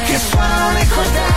[0.07, 1.34] che suonano nei cortei.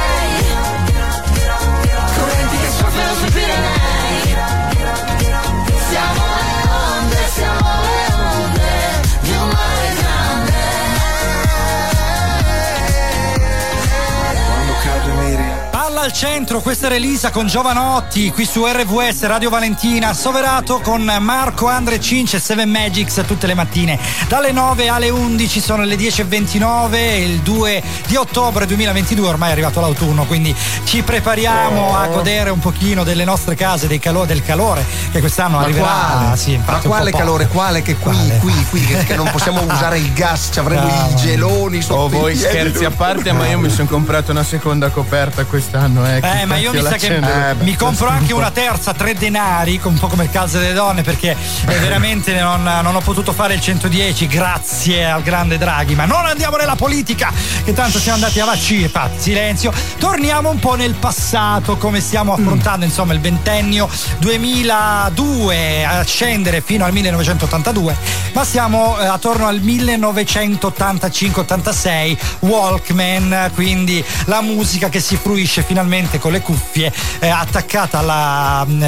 [16.07, 21.67] Al centro, questa era Elisa con Giovanotti qui su RVS Radio Valentina, Soverato con Marco
[21.67, 27.39] Andre Cince, 7 Magics tutte le mattine dalle 9 alle 11 sono le 10.29 il
[27.39, 30.55] 2 di ottobre 2022 ormai è arrivato l'autunno quindi
[30.85, 35.57] ci prepariamo a godere un pochino delle nostre case dei calo- del calore che quest'anno
[35.57, 36.37] Ma arriverà quale?
[36.37, 37.45] sì, Ma quale calore?
[37.47, 37.55] poco.
[37.57, 41.15] Quale che qui, qui, qui, che, che non possiamo usare il gas, ci avremo i
[41.15, 45.43] geloni sotto Oh, voi scherzi a parte, ma io mi sono comprato una seconda coperta
[45.45, 46.41] quest'anno danno, eh.
[46.41, 47.19] Eh, ma io mi sa che
[47.59, 51.31] mi compro anche una terza, tre denari, un po' come il calze delle donne, perché
[51.31, 51.35] eh,
[51.79, 55.95] veramente non, non ho potuto fare il 110 grazie al grande Draghi.
[55.95, 57.33] Ma non andiamo nella politica,
[57.63, 58.87] che tanto siamo andati a vaccini.
[58.87, 59.73] Fatti silenzio.
[59.97, 66.85] Torniamo un po' nel passato, come stiamo affrontando, insomma, il ventennio 2002 a scendere fino
[66.85, 67.95] al 1982,
[68.33, 75.86] ma siamo eh, attorno al 1985-86 Walkman, quindi la musica che si fruisce finalmente
[76.19, 78.81] con le cuffie eh, attaccata alla, mm,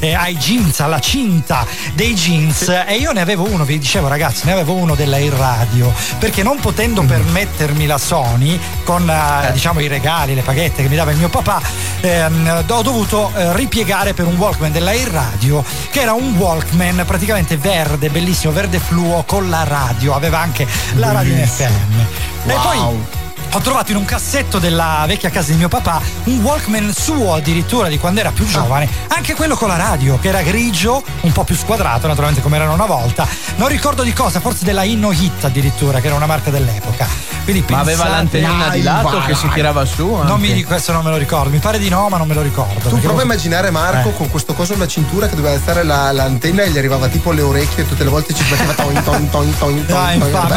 [0.00, 2.68] eh, ai jeans, alla cinta dei jeans.
[2.86, 6.42] E io ne avevo uno, vi dicevo ragazzi, ne avevo uno della Air Radio, perché
[6.42, 11.10] non potendo permettermi la Sony con eh, diciamo i regali, le paghette che mi dava
[11.10, 11.60] il mio papà,
[12.00, 17.04] ehm, ho dovuto eh, ripiegare per un Walkman della Air Radio che era un Walkman
[17.06, 22.48] praticamente verde, bellissimo, verde fluo con la radio, aveva anche la radio in FM.
[22.48, 26.92] E poi ho trovato in un cassetto della vecchia casa di mio papà un Walkman
[26.94, 31.02] suo addirittura di quando era più giovane, anche quello con la radio, che era grigio,
[31.22, 33.26] un po' più squadrato naturalmente come erano una volta.
[33.56, 37.06] Non ricordo di cosa, forse della Inno Hit addirittura, che era una marca dell'epoca.
[37.44, 40.04] Quindi Ma aveva pensate- l'antennina di lato che si tirava su?
[40.06, 40.46] Non anche?
[40.48, 42.42] mi di questo non me lo ricordo, mi pare di no, ma non me lo
[42.42, 42.88] ricordo.
[42.88, 44.14] Tu prova a immaginare Marco Eh.
[44.14, 47.42] con questo coso sulla cintura che doveva alzare la- l'antenna e gli arrivava tipo alle
[47.42, 48.42] orecchie e tutte le volte ci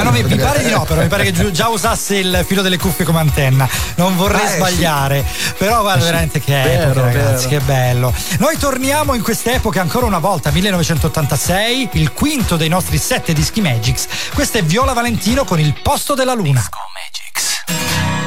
[0.03, 2.43] non mi, mi Bello, pare di no, però mi pare che giu- già usasse il
[2.47, 3.67] filo delle cuffie come antenna.
[3.95, 4.55] Non vorrei Eh, sì.
[4.55, 5.25] sbagliare,
[5.57, 7.59] però guarda veramente che Vero, epoca, ragazzi, vero.
[7.59, 8.13] che bello.
[8.39, 13.61] Noi torniamo in queste epoche ancora una volta, 1986, il quinto dei nostri sette dischi
[13.61, 14.07] Magics.
[14.33, 16.61] Questa è Viola Valentino con il posto della luna.
[16.61, 18.18] tutto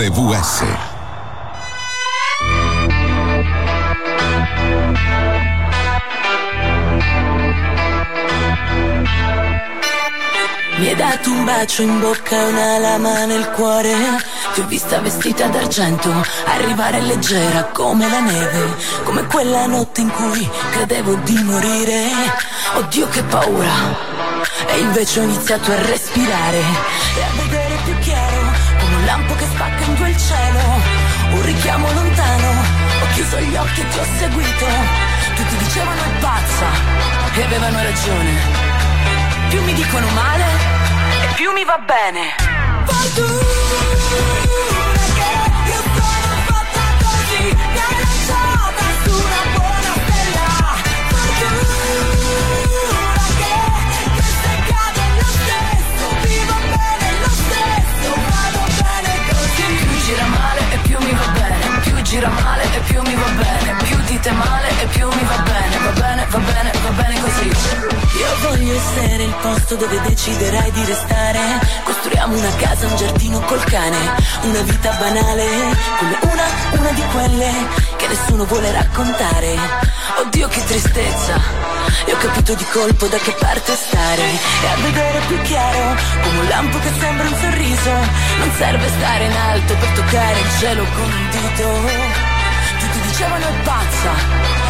[0.00, 0.62] RVS.
[10.76, 13.92] Mi hai dato un bacio in bocca e una lama nel cuore.
[14.54, 16.12] Ti ho vista vestita d'argento,
[16.46, 22.10] arrivare leggera come la neve, come quella notte in cui credevo di morire.
[22.74, 24.16] Oddio che paura!
[24.68, 29.46] E invece ho iniziato a respirare e a vedere più chiaro, come un lampo che
[29.46, 30.60] spacca in quel cielo.
[31.30, 32.48] Un richiamo lontano,
[33.02, 34.66] ho chiuso gli occhi e ti ho seguito.
[35.34, 36.66] Tutti dicevano è pazza
[37.34, 38.32] e avevano ragione.
[39.48, 40.44] Più mi dicono male
[41.22, 42.34] e più mi va bene.
[43.14, 44.77] Che
[62.18, 65.67] gira male e più mi va bene, più dite male e più mi va bene,
[68.40, 71.38] voglio essere il posto dove deciderai di restare.
[71.84, 73.96] Costruiamo una casa, un giardino col cane.
[74.42, 75.46] Una vita banale,
[75.98, 76.44] come una,
[76.78, 77.50] una di quelle
[77.96, 79.56] che nessuno vuole raccontare.
[80.24, 81.40] Oddio che tristezza.
[82.04, 84.22] E ho capito di colpo da che parte stare.
[84.22, 87.90] E a vedere più chiaro, come un lampo che sembra un sorriso.
[88.38, 91.68] Non serve stare in alto per toccare il cielo con un dito.
[92.78, 94.10] Tutti dicevano è pazza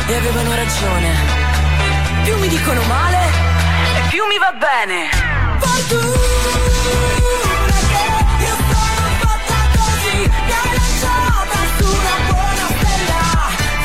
[0.07, 1.47] e avevano ragione.
[2.25, 3.58] Più mi dicono male
[4.19, 5.09] più mi va bene.
[5.63, 6.11] Fortuna
[7.93, 8.05] che
[8.43, 10.17] io sono fatta così,
[10.51, 13.23] mi su una buona stella.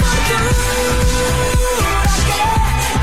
[0.02, 0.50] Fortuna
[2.30, 2.42] che,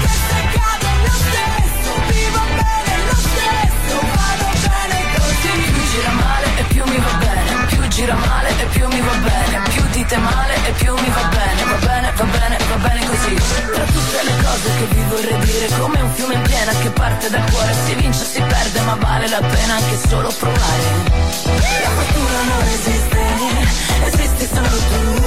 [0.02, 5.54] che se cade lo stesso, vivo bene lo stesso, vado bene così.
[5.70, 9.14] Più gira male e più mi va bene, più gira male e più mi va
[9.28, 11.49] bene, più dite male e più mi va va bene,
[13.20, 13.34] così.
[13.72, 17.30] Tra tutte le cose che vi vorrei dire, come un fiume in piena che parte
[17.30, 20.84] dal cuore, si vince, si perde, ma vale la pena anche solo provare.
[21.82, 23.20] La fortuna non esiste,
[24.06, 25.20] esisti solo tu.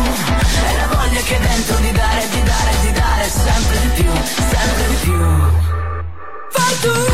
[0.66, 4.12] È la voglia che hai dentro di dare, di dare, di dare sempre di più,
[4.50, 5.20] sempre di più.
[6.50, 7.14] Fortuna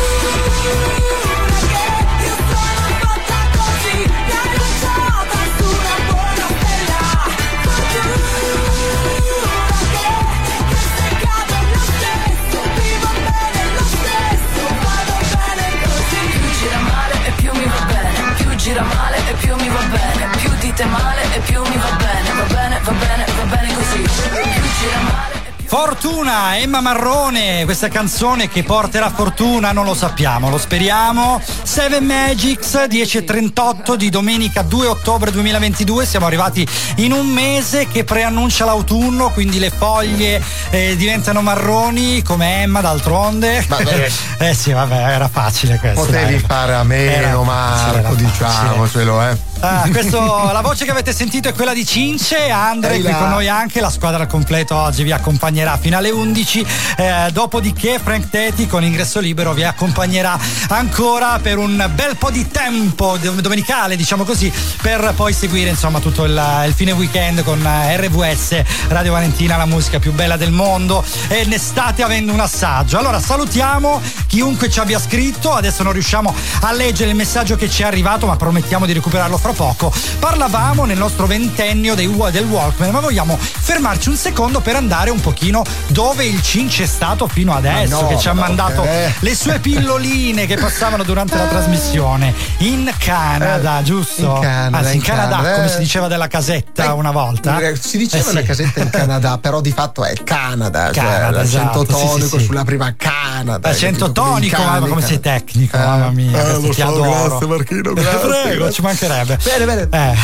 [20.80, 23.98] dite male e più mi va bene, va bene, va bene, va bene così.
[23.98, 25.38] Più gira male.
[25.66, 31.40] Fortuna, Emma Marrone, questa canzone che porterà fortuna non lo sappiamo, lo speriamo.
[31.62, 36.66] Seven Magics 10.38 di domenica 2 ottobre 2022, siamo arrivati
[36.96, 43.64] in un mese che preannuncia l'autunno, quindi le foglie eh, diventano marroni come Emma d'altronde.
[44.38, 46.06] eh sì, vabbè, era facile questo.
[46.06, 46.44] Potevi dai.
[46.44, 49.49] fare a meno, facile, era Marco, diciamocelo, eh.
[49.62, 53.18] Ah, questo, la voce che avete sentito è quella di Cince, Andre Ehi qui là.
[53.18, 56.66] con noi anche, la squadra al completo oggi vi accompagnerà fino alle 11,
[56.96, 60.38] eh, dopodiché Frank Teti con ingresso libero vi accompagnerà
[60.68, 64.50] ancora per un bel po' di tempo dom- domenicale, diciamo così,
[64.80, 69.66] per poi seguire insomma tutto il, il fine weekend con eh, RVS Radio Valentina, la
[69.66, 72.98] musica più bella del mondo e ne state avendo un assaggio.
[72.98, 77.82] Allora salutiamo chiunque ci abbia scritto, adesso non riusciamo a leggere il messaggio che ci
[77.82, 79.92] è arrivato, ma promettiamo di recuperarlo fra poco.
[80.18, 85.20] Parlavamo nel nostro ventennio dei, del Walkman, ma vogliamo fermarci un secondo per andare un
[85.20, 88.82] pochino dove il Cince è stato fino adesso, Ah, no, che ci ha no, mandato
[88.84, 89.12] eh.
[89.18, 94.22] le sue pilloline che passavano durante la trasmissione in Canada, giusto?
[94.36, 95.68] in Canada, Anzi, in, in Canada, Canada, come eh.
[95.70, 97.58] si diceva della casetta una volta.
[97.60, 98.30] Eh, Si diceva Eh sì.
[98.36, 102.06] una casetta in Canada, però di fatto è Canada, Canada, cioè esatto, l'accento sì, sì,
[102.08, 102.44] tonico sì.
[102.44, 103.68] sulla prima Canada.
[103.68, 104.22] Accento capito?
[104.22, 106.42] Come in tonico, come sei tecnico, mamma mia.
[106.42, 107.28] eh, lo ti so, adoro.
[107.28, 109.38] grazie, Marchino, grazie, Prego, ci mancherebbe.
[109.42, 109.88] Bene, bene.
[109.90, 110.16] Eh.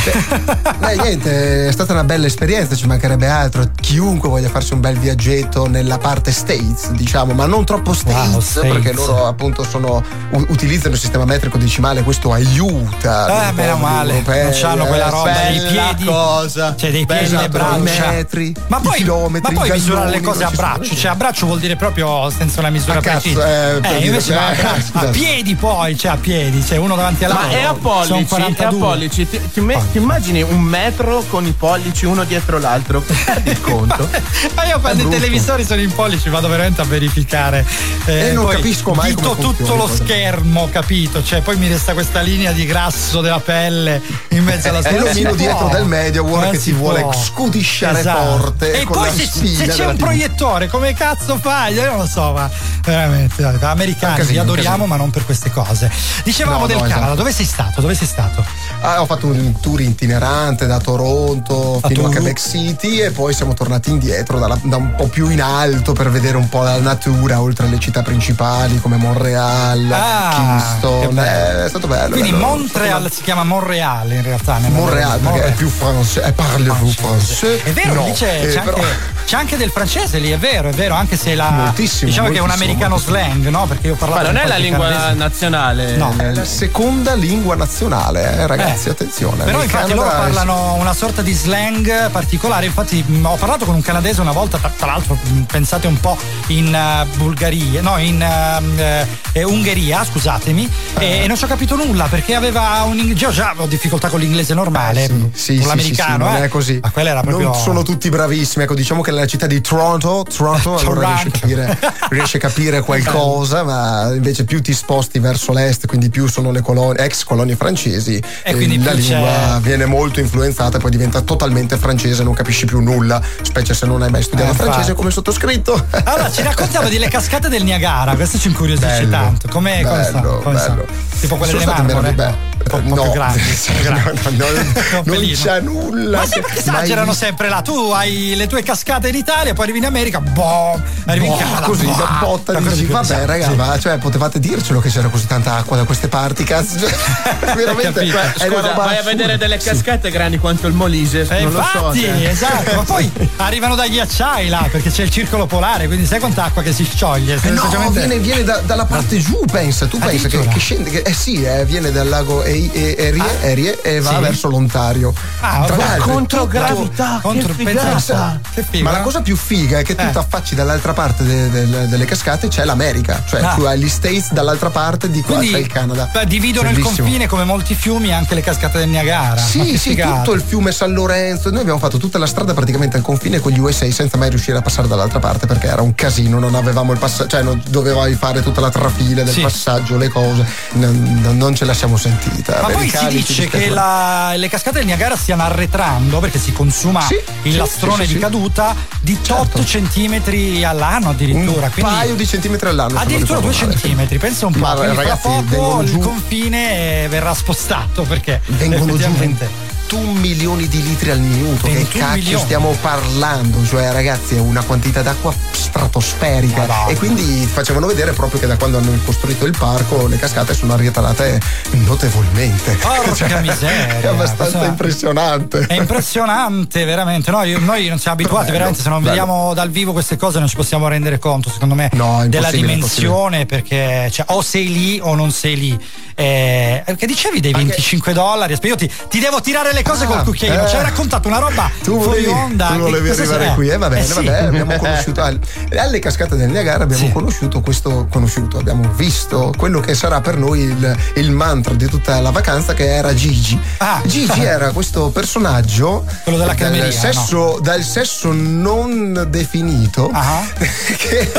[0.77, 3.67] Beh, niente, è stata una bella esperienza, ci mancherebbe altro.
[3.75, 8.39] Chiunque voglia farsi un bel viaggetto nella parte States, diciamo, ma non troppo States, Wow,
[8.39, 8.71] States.
[8.73, 13.49] perché loro appunto sono, u- utilizzano il sistema metrico decimale, questo aiuta.
[13.49, 16.03] Eh, meno male, europei, non c'hanno eh, quella roba dei piedi.
[16.05, 16.75] cosa.
[16.77, 18.07] Cioè dei piedi e le esatto, braccia.
[18.11, 21.59] metri, ma poi, chilometri, ma poi misurare le cose a braccio, cioè a braccio vuol
[21.59, 23.47] dire proprio senza una misura A cazzo, precisa.
[23.47, 25.09] eh, Eh, invece Eh, a scusate.
[25.17, 27.47] piedi poi, cioè a piedi, cioè uno davanti all'altro.
[27.47, 29.05] Ma è a Sono pollici, è a 42.
[29.07, 29.27] Pollici.
[29.27, 33.01] Ti, ti me- ti immagini un metro con i pollici uno dietro l'altro?
[33.01, 34.07] Perdi il conto?
[34.55, 37.65] Ma io quando i televisori sono in pollici vado veramente a verificare.
[38.05, 41.23] E non capisco mai dito come tutto lo schermo, capito?
[41.23, 45.05] Cioè, poi mi resta questa linea di grasso della pelle in mezzo alla E scherma.
[45.07, 45.85] l'omino dietro del
[46.21, 48.37] vuole Non che si vuole scudisciare Esatto.
[48.39, 50.03] forte E poi se, se c'è un TV.
[50.03, 51.73] proiettore, come cazzo fai?
[51.73, 52.49] Io non lo so, ma
[52.83, 55.91] veramente, dai, americani, casino, li adoriamo, ma non per queste cose.
[56.23, 57.15] Dicevamo No, del no, Canada, esatto.
[57.15, 57.81] dove sei stato?
[57.81, 58.43] Dove sei stato?
[58.81, 62.09] Ah, ho fatto un tour itinerante da Toronto A fino a Toronto.
[62.19, 66.09] Quebec City e poi siamo tornati indietro dalla- da un po' più in alto per
[66.09, 71.17] vedere un po' la natura oltre alle città principali come Montreal, Ah, Kingston.
[71.19, 72.11] Eh, è stato bello.
[72.11, 72.45] Quindi bello.
[72.45, 74.57] Montreal si chiama Monreal in realtà.
[74.59, 75.49] Montreal perché Montreal.
[75.49, 76.23] è più francese.
[76.23, 77.63] Eh, parlez-vous français?
[77.63, 78.81] È vero, No, lì c'è, eh, c'è anche,
[79.25, 81.49] c'è anche del francese lì, è vero, è vero, anche se la.
[81.49, 83.17] Moltissimo, diciamo che è un americano moltissimo.
[83.17, 83.65] slang, no?
[83.65, 85.13] Perché io ho parlato Ma non è la lingua canadese.
[85.17, 85.95] nazionale?
[85.95, 86.13] No.
[86.17, 88.91] È la seconda lingua nazionale, eh, ragazzi, Eh.
[88.91, 89.43] attenzione.
[89.43, 93.81] Però infatti loro parlano una sorta di slang particolare, infatti mh, ho parlato con un
[93.81, 96.17] canadese una volta, tra, tra l'altro mh, pensate un po'
[96.47, 101.75] in eh, Bulgaria, no in eh, eh, Ungheria, scusatemi, e, e non ci ho capito
[101.75, 105.53] nulla perché aveva un inglese, io già ho difficoltà con l'inglese normale, Eh, sì, sì,
[105.55, 106.45] con sì, l'americano, sì, sì, non eh.
[106.45, 106.79] è così.
[106.81, 108.63] Ma quella era proprio Non sono tutti bravissimi.
[108.63, 111.79] Ecco, diciamo che nella città di Toronto, Toronto allora riesce a, capire,
[112.09, 116.61] riesce a capire qualcosa, ma invece più ti sposti verso l'est, quindi più sono le
[116.61, 120.91] colonie, ex colonie francesi, E quindi la più c'è- lingua viene molto influenzata e poi
[120.91, 124.93] diventa totalmente francese, non capisci più nulla, specie se non hai mai studiato Eh, francese
[124.93, 125.85] come sottoscritto.
[126.03, 129.47] Allora, ci raccontiamo delle cascate del Niagara, questo ci incuriosisce Bello, tanto.
[129.49, 130.19] Come, come sta?
[130.19, 130.69] bello, Come sta?
[130.69, 130.85] bello.
[131.19, 132.37] Tipo quelle Sono delle marmore?
[132.67, 133.39] po', no, più grandi.
[133.55, 134.19] sì, più grandi.
[134.37, 136.17] no, no, no, non c'è nulla.
[136.19, 137.25] Ma sempre che Mai esagerano visto.
[137.25, 137.61] sempre là.
[137.61, 141.37] Tu hai le tue cascate in Italia, poi arrivi in America, boom, arrivi in Boh,
[141.37, 141.65] Canada.
[141.65, 141.95] così boh.
[141.95, 143.55] da botta dici così, vabbè raga sì.
[143.55, 146.93] ma cioè potevate dircelo che c'era così tanta acqua da queste parti cazzo Cioè,
[147.55, 148.43] veramente Capito?
[148.43, 151.27] è Scusa, vai a vedere delle cascate grandi quanto il Molise.
[151.29, 151.77] Eh, non lo so.
[151.77, 152.27] infatti, cioè.
[152.27, 156.45] esatto, ma poi arrivano dai ghiacciai là perché c'è il circolo polare, quindi sai quanta
[156.45, 157.39] acqua che si scioglie.
[157.41, 159.85] Eh no, semplicemente- viene, viene da- dalla parte giù, pensa.
[159.87, 163.41] Tu pensa che, che scende, che- eh sì, eh, viene dal lago E- E- Erie,
[163.41, 164.21] Erie e va Sì.
[164.21, 165.13] verso l'Ontario.
[165.41, 169.03] Ah, Tra Controgravità, Contro- che Ma la no?
[169.03, 170.11] cosa più figa è che tu Eh.
[170.11, 173.53] ti affacci dall'altra parte de- del- delle cascate c'è l'America, cioè Ah.
[173.55, 176.09] tu hai gli States dall'altra parte, di qua c'è il Canada.
[176.25, 179.35] dividono il confine come molti fiumi anche le cascate del Niagara.
[179.41, 181.49] Sì, sì, tutto il fiume San Lorenzo.
[181.49, 184.57] Noi abbiamo fatto tutta la strada praticamente al confine con gli USA senza mai riuscire
[184.57, 188.15] a passare dall'altra parte perché era un casino, non avevamo il passaggio, cioè non, dovevi
[188.15, 189.41] fare tutta la trafila del Sì.
[189.41, 192.61] passaggio, le cose, non, non- ce la siamo sentita.
[192.61, 197.01] Ma poi si dice che la- le cascate del Niagara stiano arretrando perché si consuma
[197.01, 201.65] Sì, il sì, lastrone di caduta di 8 centimetri all'anno addirittura.
[201.65, 202.97] un paio di centimetri all'anno.
[202.97, 203.79] Addirittura ricordo 2 male.
[203.79, 204.59] centimetri, pensa un po'.
[204.59, 210.83] Ma ragazzi, poco il confine eh, verrà spostato perché vengono giù effettivamente 21 milioni di
[210.83, 211.65] litri al minuto.
[211.65, 212.43] Che 21 cacchio milioni.
[212.43, 213.65] stiamo parlando?
[213.65, 216.65] Cioè, ragazzi, è una quantità d'acqua stratosferica.
[216.65, 216.87] Madonna.
[216.87, 220.73] E quindi facevano vedere proprio che da quando hanno costruito il parco le cascate sono
[220.73, 221.39] arretrate
[221.71, 222.73] notevolmente.
[222.73, 225.59] Porca Cioè, miseria, È abbastanza questo è- impressionante.
[225.67, 227.31] È impressionante, veramente.
[227.31, 228.81] Noi, noi non siamo abituati, Bello, veramente.
[228.81, 229.09] Se non bello.
[229.11, 233.45] vediamo dal vivo queste cose, non ci possiamo rendere conto, secondo me, No, della dimensione.
[233.45, 235.79] Perché cioè, o sei lì o non sei lì.
[236.19, 238.53] Eh, perché dicevi dei 25 dollari?
[238.53, 240.65] Aspetta, io ti, ti devo tirare le cose Ah, col cucchiaino.
[240.65, 240.67] eh.
[240.69, 242.67] Ci hai raccontato una roba Tu fuori volevi, onda.
[242.67, 243.53] tu volevi arrivare sarà?
[243.53, 244.13] qui, eh, vabbè, Eh, sì.
[244.13, 245.39] vabbè, abbiamo conosciuto al-
[245.77, 247.11] alle cascate del Niagara abbiamo Sì.
[247.11, 252.19] conosciuto questo conosciuto, abbiamo visto quello che sarà per noi il, il mantra di tutta
[252.21, 253.59] la vacanza che era Gigi.
[253.77, 254.01] Ah.
[254.05, 260.43] Gigi era questo personaggio Quello della dal cremeria, sesso, dal sesso non definito Ah.
[260.57, 261.31] che,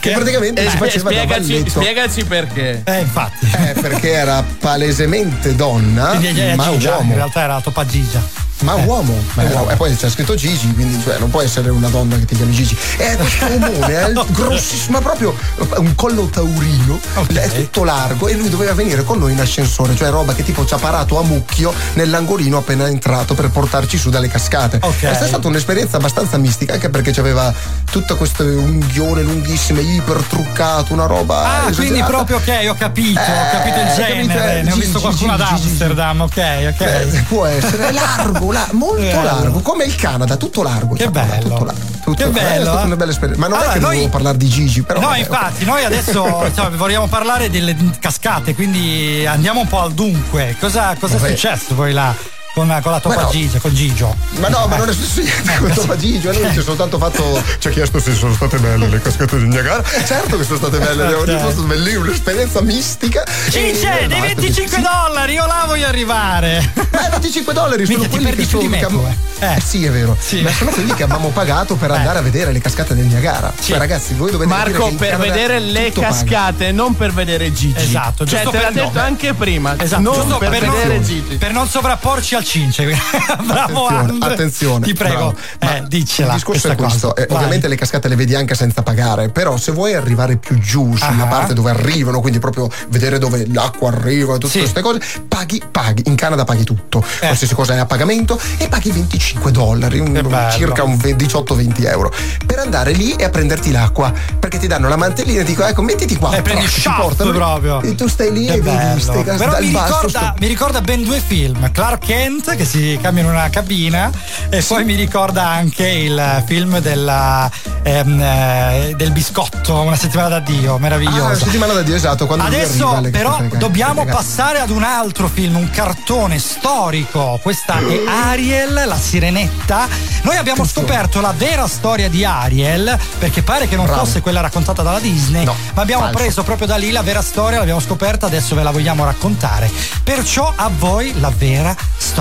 [0.00, 1.70] che praticamente Eh, si faceva da spiegaci, balletto.
[1.80, 2.82] spiegaci perché.
[2.84, 3.48] Eh, infatti.
[3.50, 7.10] Eh, perché era palesemente donna, Quindi ma Gigia, uomo.
[7.10, 8.20] in realtà era la topa 记着。
[8.60, 9.70] Ma uomo, Eh, Eh, uomo.
[9.70, 12.52] e poi c'è scritto Gigi, quindi cioè, non può essere una donna che ti chiami
[12.52, 12.76] Gigi.
[12.96, 15.34] È questo omone, è grossissimo, ma proprio
[15.76, 16.98] un collo taurino,
[17.32, 20.64] è tutto largo e lui doveva venire con noi in ascensore, cioè roba che tipo
[20.64, 24.78] ci ha parato a mucchio nell'angolino appena entrato per portarci su dalle cascate.
[24.82, 25.02] Ok.
[25.02, 27.52] È stata un'esperienza abbastanza mistica, anche perché aveva
[27.90, 31.44] tutto questo unghione lunghissime, iper truccato, una roba.
[31.44, 32.06] Ah, quindi esagerata.
[32.24, 34.26] proprio ok, ho capito, ho capito il Eh, genere.
[34.26, 35.68] capito, eh, ne ho Gigi, visto qualcuno ad Gigi, Gigi.
[35.68, 36.36] Amsterdam, ok,
[36.74, 36.80] ok.
[36.80, 39.22] Eh, può essere largo, la- molto Bello.
[39.22, 40.94] largo, come il Canada, tutto largo.
[40.94, 41.48] Che guarda, bello.
[41.48, 41.84] Tutto largo.
[42.06, 42.84] Tutto, Che bello, È stata eh.
[42.86, 43.40] una bella esperienza.
[43.40, 45.00] Ma non Allora, è che noi- dovevo parlare di Gigi, però.
[45.00, 45.68] no, vabbè, infatti, ok.
[45.68, 50.56] noi adesso insomma, vogliamo parlare delle cascate, quindi andiamo un po' al dunque.
[50.60, 52.14] Cosa, cosa è successo poi là?
[52.56, 53.28] Con, con la tua Ma no.
[53.30, 54.16] Gigio, con Gigio.
[54.38, 54.78] Ma no, ma Eh.
[54.78, 55.74] non è successo niente Eh, con sì.
[55.74, 57.42] Toma Gigio, lui ci ha soltanto fatto.
[57.58, 59.82] Ci ha chiesto se sono state belle le cascate di Niagara.
[60.06, 63.24] Certo che sono state belle, abbiamo risposto bellissimo, un'esperienza mistica.
[63.50, 66.72] Cince, E dei basta, 25 dollari, io là voglio arrivare.
[66.92, 69.06] Ma 25 dollari sono Minchia, quelli che più sono di me, che tu,
[69.40, 69.60] eh.
[69.62, 70.16] sì, è vero.
[70.18, 70.40] Sì.
[70.40, 73.52] Ma sono quelli che abbiamo pagato per andare a vedere le cascate del Niagara.
[73.60, 76.12] Cioè, ragazzi, voi dovete Marco, per vedere le tutto paga.
[76.14, 77.82] cascate, non per vedere Gigi.
[77.82, 79.00] Esatto, Cioè, te l'ha detto no.
[79.02, 79.74] anche prima.
[79.78, 81.36] Esatto, non per, per vedere non- Gigi.
[81.36, 82.84] Per non sovrapporci al cince.
[83.44, 86.28] Bravo Attenzione, attenzione, Ti prego, eh, diccela.
[86.28, 89.72] Il discorso è questo, eh, ovviamente le cascate le vedi anche senza pagare, però se
[89.72, 91.26] vuoi arrivare più giù sulla Ah.
[91.26, 94.58] parte dove arrivano, quindi proprio vedere dove l'acqua arriva e tutte Sì.
[94.60, 96.02] queste cose, paghi, paghi.
[96.06, 97.26] In Canada paghi tutto, Eh.
[97.26, 102.12] qualsiasi cosa è a pagamento e paghi 25 dollari, un- circa un 18-20 euro,
[102.46, 105.68] per andare lì e a prenderti l'acqua, perché ti danno la mantellina e ti dicono
[105.68, 107.82] ecco mettiti qua, E prendi Ti shaft portano proprio.
[107.82, 108.92] E tu stai lì Che e vedi bello.
[108.92, 112.98] queste case Però dal mi ricorda, mi ricorda ben due film: Clark Kent che si
[113.00, 114.10] cambia in una cabina,
[114.50, 117.50] e poi mi ricorda anche il film della,
[117.82, 121.28] ehm, eh, del biscotto, una settimana d'addio, Ah, meraviglioso.
[121.28, 125.70] la settimana da Dio, esatto, Adesso arriva però dobbiamo passare ad un altro film, un
[125.70, 127.38] cartone storico.
[127.42, 129.86] Questa è Ariel, la sirenetta.
[130.22, 134.04] Noi abbiamo scoperto la vera storia di Ariel, perché pare che non Bravo.
[134.04, 136.18] fosse quella raccontata dalla Disney, No, ma abbiamo falso.
[136.18, 139.70] preso proprio da lì la vera storia, l'abbiamo scoperta, adesso ve la vogliamo raccontare.
[140.02, 142.14] Perciò a voi la vera storia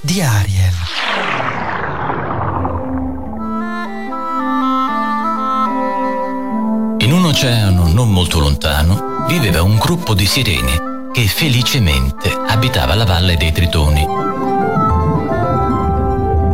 [0.00, 0.72] di Ariel.
[6.98, 13.04] In un oceano non molto lontano viveva un gruppo di sirene che felicemente abitava la
[13.04, 14.04] valle dei Tritoni.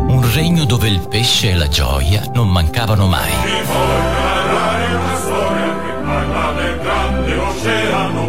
[0.09, 3.33] Un regno dove il pesce e la gioia non mancavano mai.
[4.95, 8.28] una storia che parla del grande oceano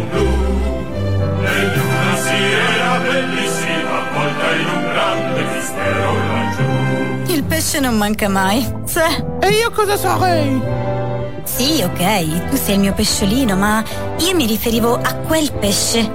[5.90, 7.32] laggiù.
[7.32, 8.66] Il pesce non manca mai.
[8.84, 9.00] Sì.
[9.40, 10.60] E io cosa sarei?
[11.44, 13.82] Sì, ok, tu sei il mio pesciolino, ma
[14.18, 16.08] io mi riferivo a quel pesce.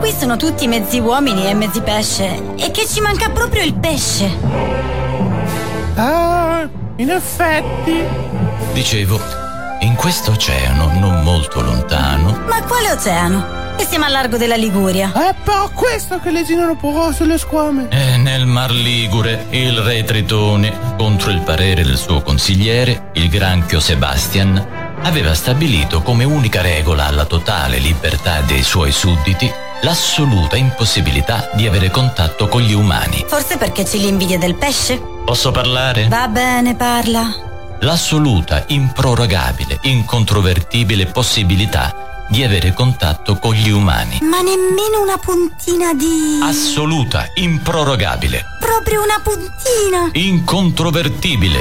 [0.00, 2.54] Qui sono tutti mezzi uomini e mezzi pesce.
[2.56, 4.30] E che ci manca proprio il pesce.
[5.94, 8.02] Ah, in effetti.
[8.72, 9.20] Dicevo,
[9.80, 13.61] in questo oceano non molto lontano Ma quale oceano?
[13.82, 15.10] E siamo al largo della Liguria.
[15.12, 17.88] È per questo che le girano po' sulle squame.
[17.90, 23.80] E nel Mar Ligure il re Tritone, contro il parere del suo consigliere, il granchio
[23.80, 31.66] Sebastian, aveva stabilito come unica regola alla totale libertà dei suoi sudditi l'assoluta impossibilità di
[31.66, 33.24] avere contatto con gli umani.
[33.26, 35.02] Forse perché c'è l'invidia del pesce?
[35.24, 36.06] Posso parlare?
[36.06, 37.34] Va bene, parla.
[37.80, 44.18] L'assoluta, improrogabile, incontrovertibile possibilità di avere contatto con gli umani.
[44.22, 46.40] Ma nemmeno una puntina di.
[46.42, 50.08] Assoluta, improrogabile, Proprio una puntina.
[50.12, 51.58] incontrovertibile.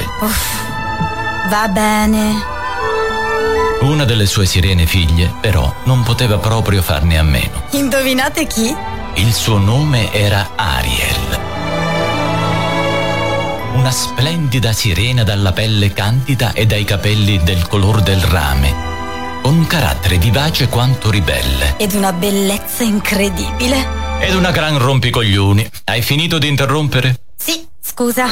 [1.49, 2.59] Va bene.
[3.81, 7.63] Una delle sue sirene figlie, però, non poteva proprio farne a meno.
[7.71, 8.73] Indovinate chi?
[9.15, 11.39] Il suo nome era Ariel.
[13.73, 18.90] Una splendida sirena dalla pelle candida e dai capelli del color del rame,
[19.41, 21.75] con un carattere vivace quanto ribelle.
[21.77, 24.19] Ed una bellezza incredibile.
[24.19, 25.69] Ed una gran rompicoglioni.
[25.85, 27.21] Hai finito di interrompere?
[27.35, 28.27] Sì, scusa.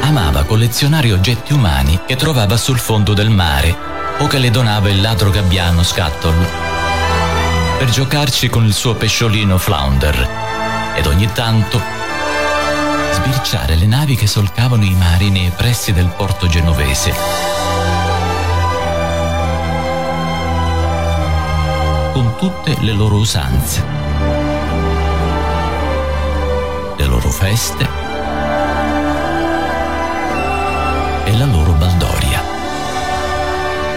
[0.00, 3.76] Amava collezionare oggetti umani che trovava sul fondo del mare
[4.18, 6.76] o che le donava il ladro gabbiano Scuttle
[7.78, 10.28] per giocarci con il suo pesciolino Flounder
[10.96, 11.80] ed ogni tanto
[13.18, 17.12] sbirciare le navi che solcavano i mari nei pressi del porto genovese.
[22.12, 23.84] Con tutte le loro usanze,
[26.96, 27.88] le loro feste
[31.24, 32.42] e la loro baldoria.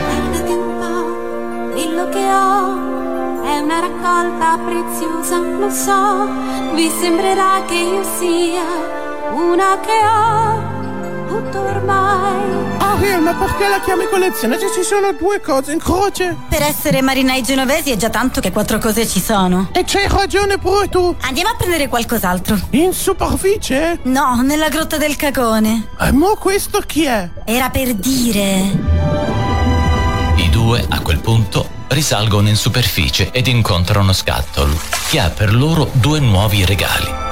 [0.07, 7.75] Guardati un po', quello che ho è una raccolta preziosa, lo so, vi sembrerà che
[7.75, 8.90] io sia
[9.31, 10.79] una che ha
[11.27, 12.79] tutto ormai.
[12.79, 16.35] Ariel, ma perché la chiami collezione se ci sono due cose in croce?
[16.49, 19.69] Per essere marinai genovesi è già tanto che quattro cose ci sono.
[19.71, 21.15] E c'hai ragione pure tu.
[21.21, 22.59] Andiamo a prendere qualcos'altro.
[22.71, 23.99] In superficie?
[24.03, 25.87] No, nella grotta del cagone.
[25.99, 27.29] E mo questo chi è?
[27.45, 28.79] Era per dire.
[30.35, 34.77] I due, a quel punto, risalgono in superficie ed incontrano Scuttle,
[35.09, 37.30] che ha per loro due nuovi regali.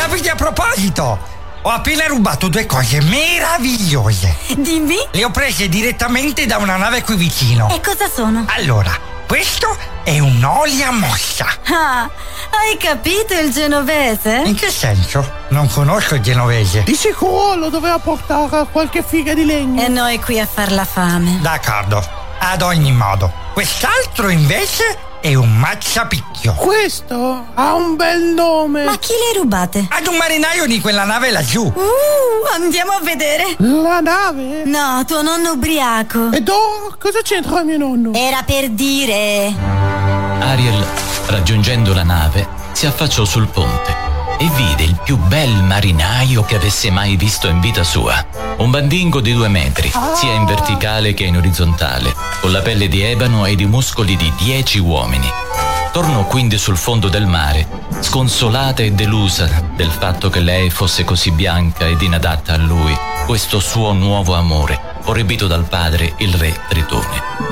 [0.00, 1.18] Capiti a proposito!
[1.60, 4.34] Ho appena rubato due cose meravigliose.
[4.56, 4.96] Dimmi.
[5.10, 7.68] Le ho prese direttamente da una nave qui vicino.
[7.68, 8.46] E cosa sono?
[8.48, 8.96] Allora,
[9.26, 11.44] questo è un'olio a mossa.
[11.66, 14.40] Ah, hai capito il genovese?
[14.46, 15.22] In che senso?
[15.48, 16.82] Non conosco il genovese.
[16.84, 19.84] Di sicuro lo doveva portare qualche figa di legno.
[19.84, 21.40] E noi qui a far la fame.
[21.42, 22.02] D'accordo,
[22.38, 23.30] ad ogni modo.
[23.52, 26.54] Quest'altro invece è un mazzapicchio.
[26.54, 28.84] Questo ha un bel nome.
[28.84, 29.86] Ma chi le rubate?
[29.90, 31.62] Ad un marinaio di quella nave laggiù.
[31.62, 33.54] Uh, andiamo a vedere.
[33.58, 34.64] La nave?
[34.64, 36.30] No, tuo nonno ubriaco.
[36.32, 36.94] E do?
[36.98, 38.12] Cosa c'entra mio nonno?
[38.14, 39.54] Era per dire.
[40.40, 40.84] Ariel,
[41.26, 43.99] raggiungendo la nave, si affacciò sul ponte
[44.40, 48.24] e vide il più bel marinaio che avesse mai visto in vita sua.
[48.56, 53.02] Un bandingo di due metri, sia in verticale che in orizzontale, con la pelle di
[53.02, 55.28] ebano ed i muscoli di dieci uomini.
[55.92, 57.68] Tornò quindi sul fondo del mare,
[58.00, 62.96] sconsolata e delusa del fatto che lei fosse così bianca ed inadatta a lui,
[63.26, 67.49] questo suo nuovo amore, proibito dal padre, il re Tritone.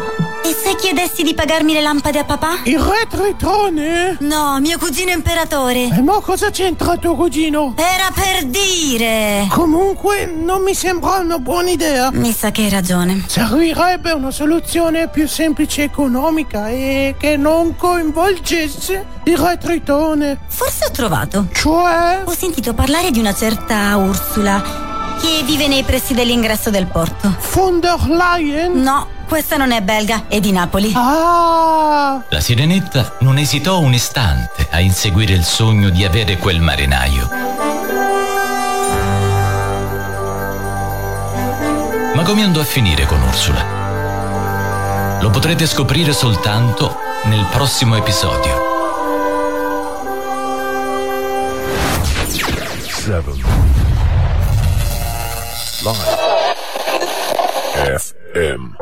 [0.48, 2.60] E se chiedessi di pagarmi le lampade a papà?
[2.64, 4.16] Il re Tritone?
[4.20, 5.90] No, mio cugino imperatore.
[5.92, 7.74] E mo cosa c'entra tuo cugino?
[7.76, 9.46] Era per dire.
[9.50, 12.10] Comunque non mi sembra una buona idea.
[12.12, 13.24] Mi sa che hai ragione.
[13.26, 20.38] Servirebbe una soluzione più semplice e economica e che non coinvolgesse il re Tritone.
[20.46, 21.48] Forse ho trovato.
[21.52, 22.22] Cioè?
[22.24, 24.86] Ho sentito parlare di una certa Ursula
[25.20, 27.36] che vive nei pressi dell'ingresso del porto.
[27.52, 28.80] Von der Leyen?
[28.80, 30.92] No, questa non è belga, è di Napoli.
[30.94, 32.24] Ah!
[32.28, 37.28] La sirenetta non esitò un istante a inseguire il sogno di avere quel marinaio.
[42.14, 45.18] Ma come andò a finire con Ursula?
[45.20, 48.66] Lo potrete scoprire soltanto nel prossimo episodio.
[53.08, 53.32] 7
[57.78, 58.78] Live FM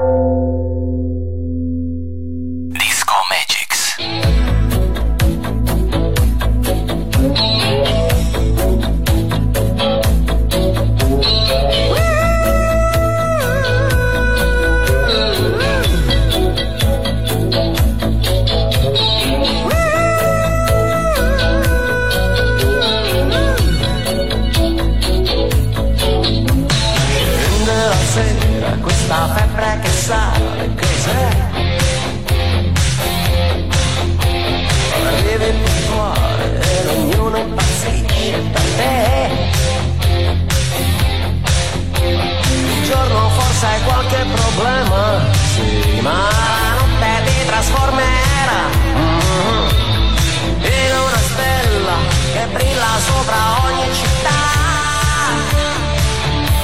[53.06, 54.38] sopra ogni città.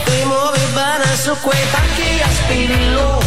[0.05, 3.22] Ti muovi bene su quei tacchi a spillo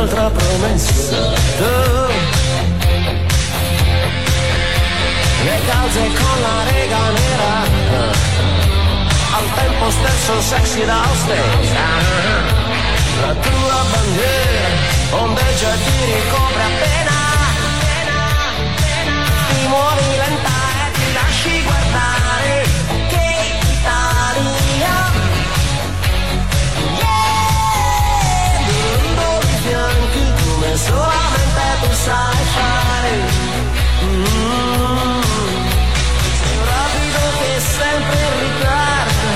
[0.00, 1.16] un'altra promessa.
[5.44, 7.54] Le calze con la rega nera
[9.32, 11.88] Al tempo stesso sexy da ostesa
[13.20, 14.68] La tua bandiera
[15.22, 17.18] ondeggia e ti ricopre appena
[19.50, 20.39] ti muovi lenta
[32.04, 33.14] sai fare.
[34.04, 35.20] Mm.
[36.40, 39.28] sei un rapido che sempre in ritardo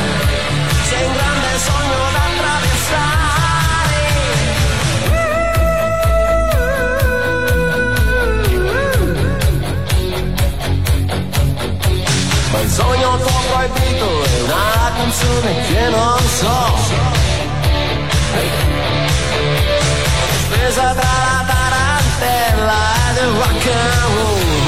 [0.89, 4.03] sei un grande sogno da attraversare.
[12.51, 16.59] Ma il sogno tuo proibito è una canzone che non so.
[20.47, 21.34] Spesa tra
[22.25, 24.64] that light of rock and roll.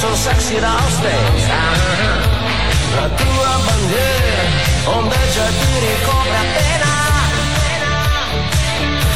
[0.00, 1.60] So sexy da ostera.
[2.94, 6.92] La tua bandiera ondeggia e ti ricopre appena.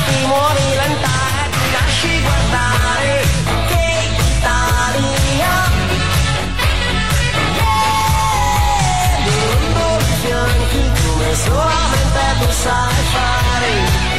[0.07, 3.15] Ti muovi lenta e ti lasci guardare.
[3.69, 3.85] Che
[4.37, 5.55] Italia!
[11.07, 14.12] Come solamente tu sai fare.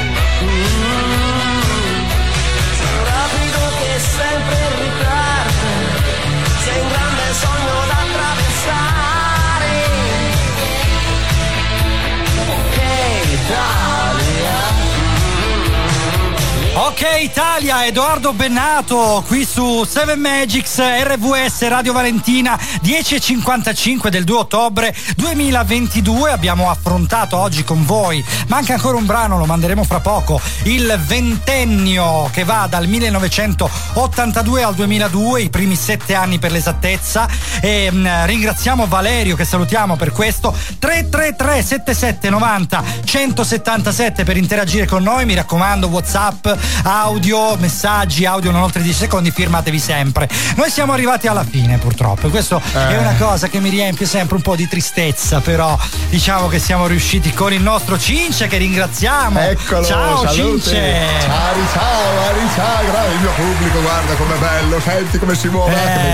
[16.94, 24.95] Ok Italia, Edoardo Bennato qui su 7 Magics RVS Radio Valentina 10.55 del 2 ottobre
[25.15, 30.99] 2022 abbiamo affrontato oggi con voi manca ancora un brano, lo manderemo fra poco il
[31.07, 37.28] ventennio che va dal 1982 al 2002 i primi sette anni per l'esattezza.
[37.60, 40.56] E mh, ringraziamo Valerio che salutiamo per questo.
[40.78, 46.48] 333 77 90 177 per interagire con noi mi raccomando Whatsapp
[46.84, 50.28] audio, messaggi, audio non oltre 10 secondi, firmatevi sempre.
[50.56, 52.98] Noi siamo arrivati alla fine purtroppo, questo è Eh.
[52.98, 55.78] una cosa che mi riempie sempre un po' di tristezza, però
[56.10, 59.40] diciamo che siamo riusciti con il nostro Cince che ringraziamo.
[59.40, 60.62] Eccolo, Ciao salute.
[60.62, 61.04] Cince.
[61.22, 65.74] Ciao, ciao, Ari, ciao, guarda il mio pubblico, guarda com'è bello, senti come si muove.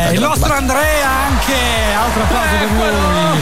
[0.09, 1.53] Eh, il nostro Andrea anche,
[1.97, 3.41] altro applauso per lui.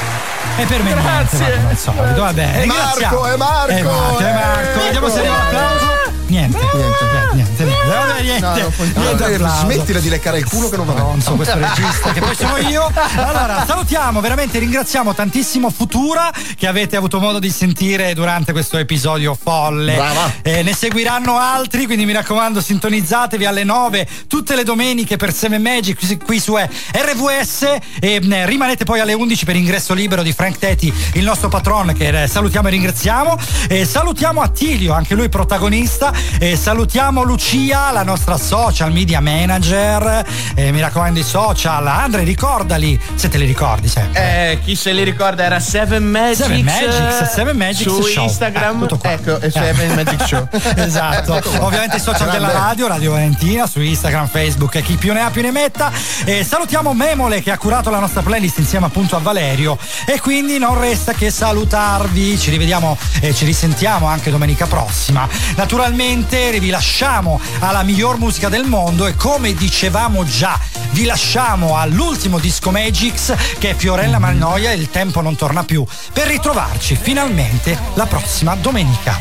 [0.60, 2.54] E per me niente, vabbè, al solito, va bene.
[2.56, 3.20] È ringraziamo.
[3.20, 4.80] Marco, è Marco, È Marco, è eh, Marco.
[4.80, 6.07] Vediamo se arriva l'applauso.
[6.30, 7.47] Niente, niente, niente, niente,
[7.88, 8.46] vabbè, niente.
[8.46, 11.06] No, non puoi- niente no, smettila di leccare il culo che non va bene.
[11.08, 12.92] Stronzo, questo regista che poi sono io.
[13.16, 19.38] Allora, salutiamo, veramente ringraziamo tantissimo Futura che avete avuto modo di sentire durante questo episodio
[19.42, 19.96] folle.
[19.96, 20.32] Brava.
[20.42, 25.62] Eh, ne seguiranno altri, quindi mi raccomando, sintonizzatevi alle 9 tutte le domeniche per Seven
[25.62, 30.34] Magic qui- su eh, RVS e mh, rimanete poi alle 11 per ingresso libero di
[30.34, 33.38] Frank Tetti, il nostro patron che eh, salutiamo e ringraziamo.
[33.86, 36.12] Salutiamo Attilio, anche lui protagonista.
[36.58, 40.26] Salutiamo Lucia, la nostra social media manager.
[40.56, 41.86] E mi raccomando i social.
[41.88, 44.52] Andre, ricordali se te li ricordi sempre.
[44.52, 46.44] Eh, chi se li ricorda era Seven Magics.
[46.44, 48.24] Seven Magics, eh, Seven Magics su Show.
[48.24, 48.88] Instagram.
[49.02, 50.48] Eh, ecco, e Seven Magic Show.
[50.76, 51.42] esatto.
[51.60, 55.30] Ovviamente i social della radio, Radio Valentina, su Instagram, Facebook e chi più ne ha
[55.30, 55.92] più ne metta.
[56.26, 59.78] E salutiamo Memole che ha curato la nostra playlist insieme appunto a Valerio.
[60.06, 62.38] E quindi non resta che salutarvi.
[62.38, 65.28] Ci rivediamo e ci risentiamo anche domenica prossima.
[65.56, 70.58] Naturalmente vi lasciamo alla miglior musica del mondo e come dicevamo già,
[70.92, 76.28] vi lasciamo all'ultimo disco Magix che è Fiorella Magnoia Il tempo non torna più per
[76.28, 79.20] ritrovarci finalmente la prossima domenica.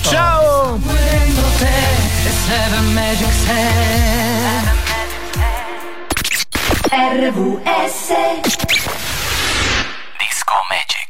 [0.00, 0.78] Ciao!
[6.88, 8.08] RVS
[10.18, 11.05] Disco Magics.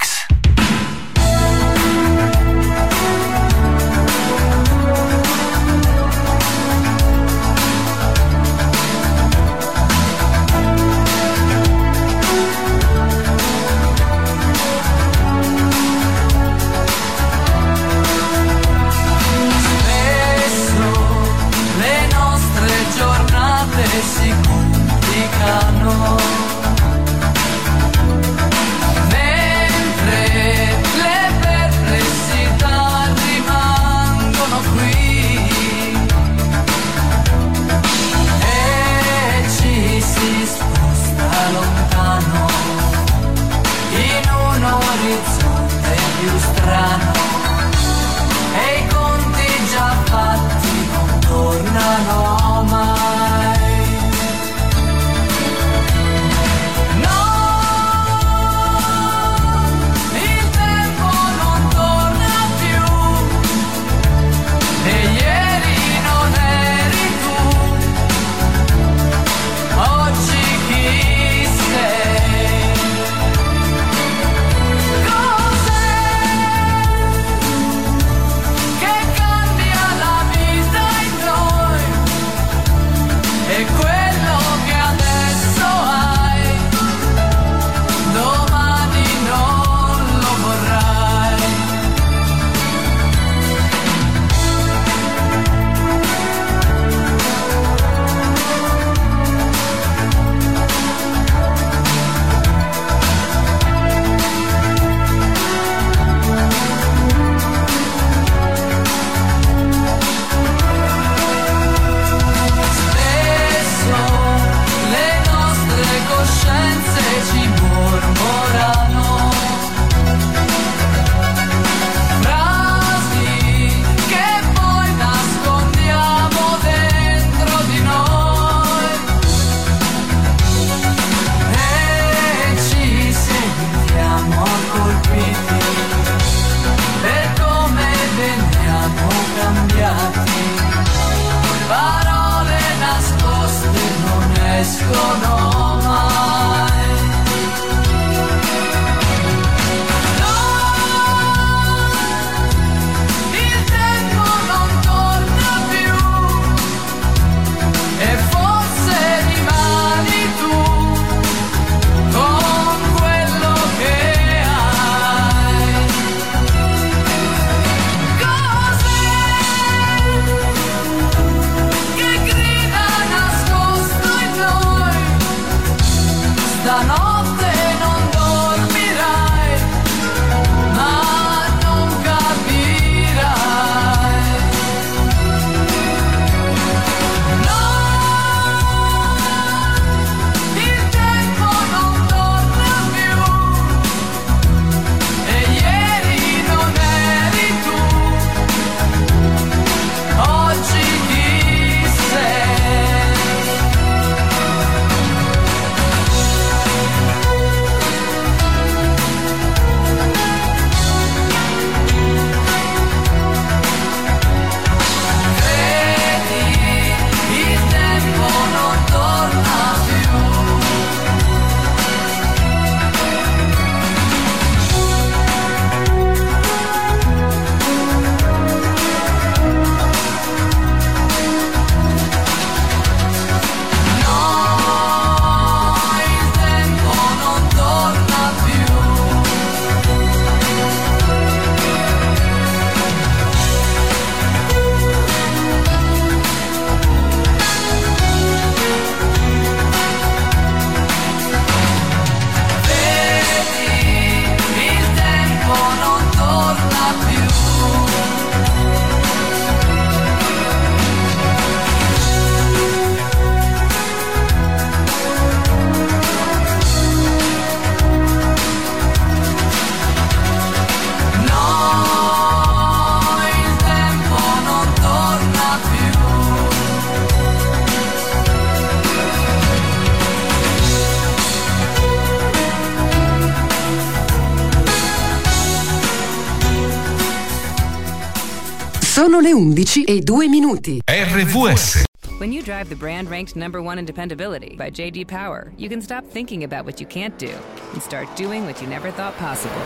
[289.27, 290.81] Le 11 e 2 minuti.
[290.87, 291.85] RVS.
[292.19, 295.83] When you drive the brand ranked number one in dependability by JD Power, you can
[295.83, 297.35] stop thinking about what you can't do
[297.73, 299.61] and start doing what you never thought possible.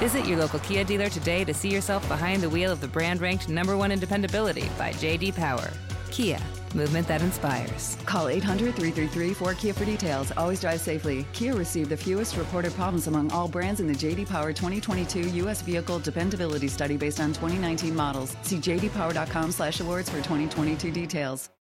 [0.00, 3.20] Visit your local Kia dealer today to see yourself behind the wheel of the brand
[3.20, 5.68] ranked number one in dependability by JD Power.
[6.10, 6.38] Kia,
[6.74, 7.97] movement that inspires.
[8.08, 10.32] Call 800 333 4KIA for details.
[10.38, 11.26] Always drive safely.
[11.34, 15.60] Kia received the fewest reported problems among all brands in the JD Power 2022 U.S.
[15.60, 18.34] Vehicle Dependability Study based on 2019 models.
[18.40, 21.50] See jdpower.com slash awards for 2022 details.